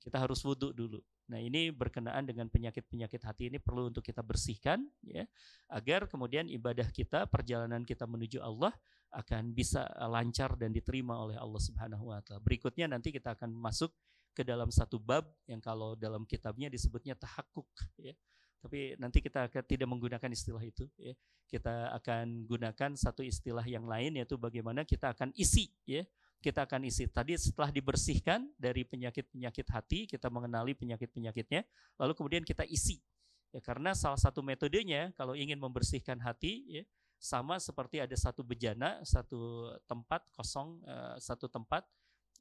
[0.00, 4.86] Kita harus wudhu dulu Nah, ini berkenaan dengan penyakit-penyakit hati ini perlu untuk kita bersihkan
[5.02, 5.26] ya,
[5.66, 8.70] agar kemudian ibadah kita, perjalanan kita menuju Allah
[9.10, 12.38] akan bisa lancar dan diterima oleh Allah Subhanahu wa taala.
[12.42, 13.90] Berikutnya nanti kita akan masuk
[14.36, 17.66] ke dalam satu bab yang kalau dalam kitabnya disebutnya tahakkuk
[17.98, 18.14] ya.
[18.60, 21.14] Tapi nanti kita akan tidak menggunakan istilah itu ya.
[21.46, 26.02] Kita akan gunakan satu istilah yang lain yaitu bagaimana kita akan isi ya
[26.46, 27.10] kita akan isi.
[27.10, 31.66] Tadi setelah dibersihkan dari penyakit-penyakit hati, kita mengenali penyakit-penyakitnya,
[31.98, 33.02] lalu kemudian kita isi.
[33.50, 36.82] Ya, karena salah satu metodenya kalau ingin membersihkan hati, ya,
[37.18, 41.82] sama seperti ada satu bejana, satu tempat kosong, uh, satu tempat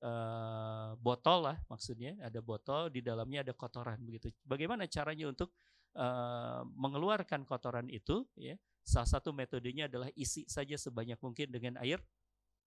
[0.06, 4.30] uh, botol lah maksudnya, ada botol di dalamnya ada kotoran begitu.
[4.46, 5.50] Bagaimana caranya untuk
[5.98, 8.22] uh, mengeluarkan kotoran itu?
[8.38, 11.98] Ya, salah satu metodenya adalah isi saja sebanyak mungkin dengan air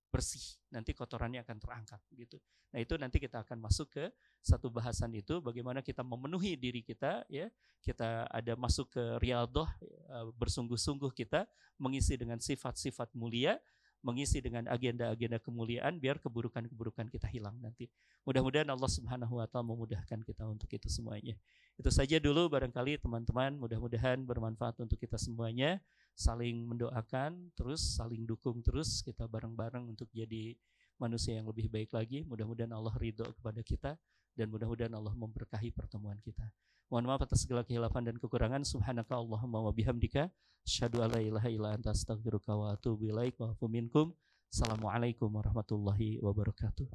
[0.07, 0.43] bersih.
[0.71, 2.37] Nanti kotorannya akan terangkat gitu.
[2.73, 4.05] Nah, itu nanti kita akan masuk ke
[4.43, 7.47] satu bahasan itu bagaimana kita memenuhi diri kita ya.
[7.83, 11.47] Kita ada masuk ke riyadhah eh, bersungguh-sungguh kita
[11.79, 13.55] mengisi dengan sifat-sifat mulia,
[14.03, 17.89] mengisi dengan agenda-agenda kemuliaan biar keburukan-keburukan kita hilang nanti.
[18.27, 21.35] Mudah-mudahan Allah Subhanahu wa taala memudahkan kita untuk itu semuanya.
[21.79, 25.79] Itu saja dulu barangkali teman-teman, mudah-mudahan bermanfaat untuk kita semuanya
[26.17, 30.57] saling mendoakan terus saling dukung terus kita bareng-bareng untuk jadi
[30.97, 32.25] manusia yang lebih baik lagi.
[32.25, 33.93] Mudah-mudahan Allah ridho kepada kita
[34.33, 36.49] dan mudah-mudahan Allah memberkahi pertemuan kita.
[36.89, 38.65] Mohon maaf atas segala kehilafan dan kekurangan.
[38.65, 40.33] Subhanaka Allahumma wa bihamdika.
[40.65, 43.37] Asyhadu alla ilaha illa anta astaghfiruka wa atubu ilaik.
[43.37, 44.15] Wa minkum.
[44.49, 46.87] Assalamualaikum warahmatullahi wabarakatuh.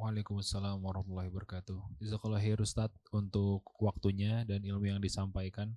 [0.00, 2.00] Waalaikumsalam warahmatullahi wabarakatuh.
[2.00, 5.76] Jazakallah khair Ustaz untuk waktunya dan ilmu yang disampaikan.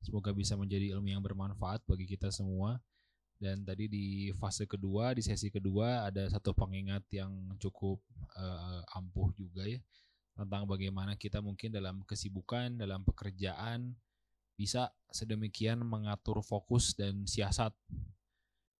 [0.00, 2.80] Semoga bisa menjadi ilmu yang bermanfaat bagi kita semua.
[3.40, 7.96] Dan tadi di fase kedua, di sesi kedua ada satu pengingat yang cukup
[8.36, 9.80] uh, ampuh juga ya
[10.40, 13.92] tentang bagaimana kita mungkin dalam kesibukan, dalam pekerjaan
[14.56, 17.72] bisa sedemikian mengatur fokus dan siasat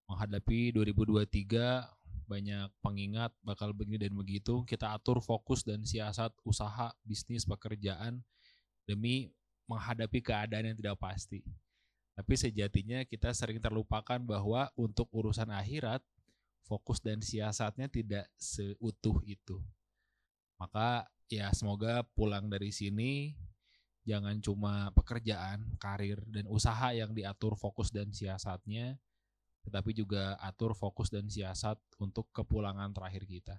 [0.09, 7.43] menghadapi 2023 banyak pengingat bakal begini dan begitu kita atur fokus dan siasat usaha bisnis
[7.43, 8.23] pekerjaan
[8.87, 9.33] demi
[9.69, 11.41] menghadapi keadaan yang tidak pasti.
[12.15, 16.03] Tapi sejatinya kita sering terlupakan bahwa untuk urusan akhirat,
[16.67, 19.57] fokus dan siasatnya tidak seutuh itu.
[20.61, 23.33] Maka ya semoga pulang dari sini
[24.05, 28.97] jangan cuma pekerjaan, karir, dan usaha yang diatur fokus dan siasatnya,
[29.65, 33.55] tetapi juga atur fokus dan siasat untuk kepulangan terakhir kita.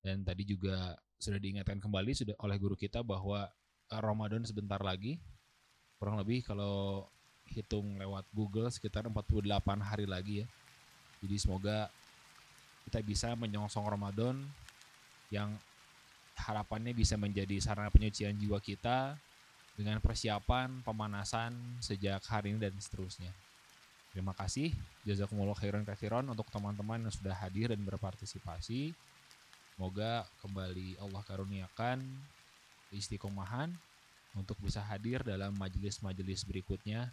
[0.00, 3.48] Dan tadi juga sudah diingatkan kembali sudah oleh guru kita bahwa
[3.90, 5.18] Ramadan sebentar lagi.
[5.98, 7.04] Kurang lebih kalau
[7.50, 9.50] hitung lewat Google sekitar 48
[9.82, 10.46] hari lagi ya.
[11.20, 11.90] Jadi semoga
[12.86, 14.38] kita bisa menyongsong Ramadan
[15.28, 15.58] yang
[16.38, 19.18] harapannya bisa menjadi sarana penyucian jiwa kita
[19.76, 21.52] dengan persiapan pemanasan
[21.82, 23.30] sejak hari ini dan seterusnya.
[24.10, 24.74] Terima kasih.
[25.06, 28.90] Jazakumullah khairan kathiron untuk teman-teman yang sudah hadir dan berpartisipasi.
[29.76, 32.02] Semoga kembali Allah karuniakan
[32.90, 33.70] istiqomahan
[34.34, 37.10] untuk bisa hadir dalam majelis-majelis berikutnya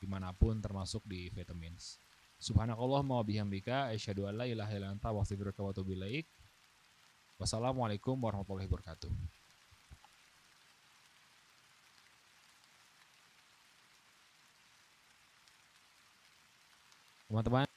[0.00, 2.00] di mana pun termasuk di Vitamins.
[2.40, 6.24] Subhanakallah wa bihamdika asyhadu an la ilaha illa anta astaghfiruka wa atubu ilaik.
[7.36, 9.12] Wassalamualaikum warahmatullahi wabarakatuh.
[17.30, 17.69] Teman-teman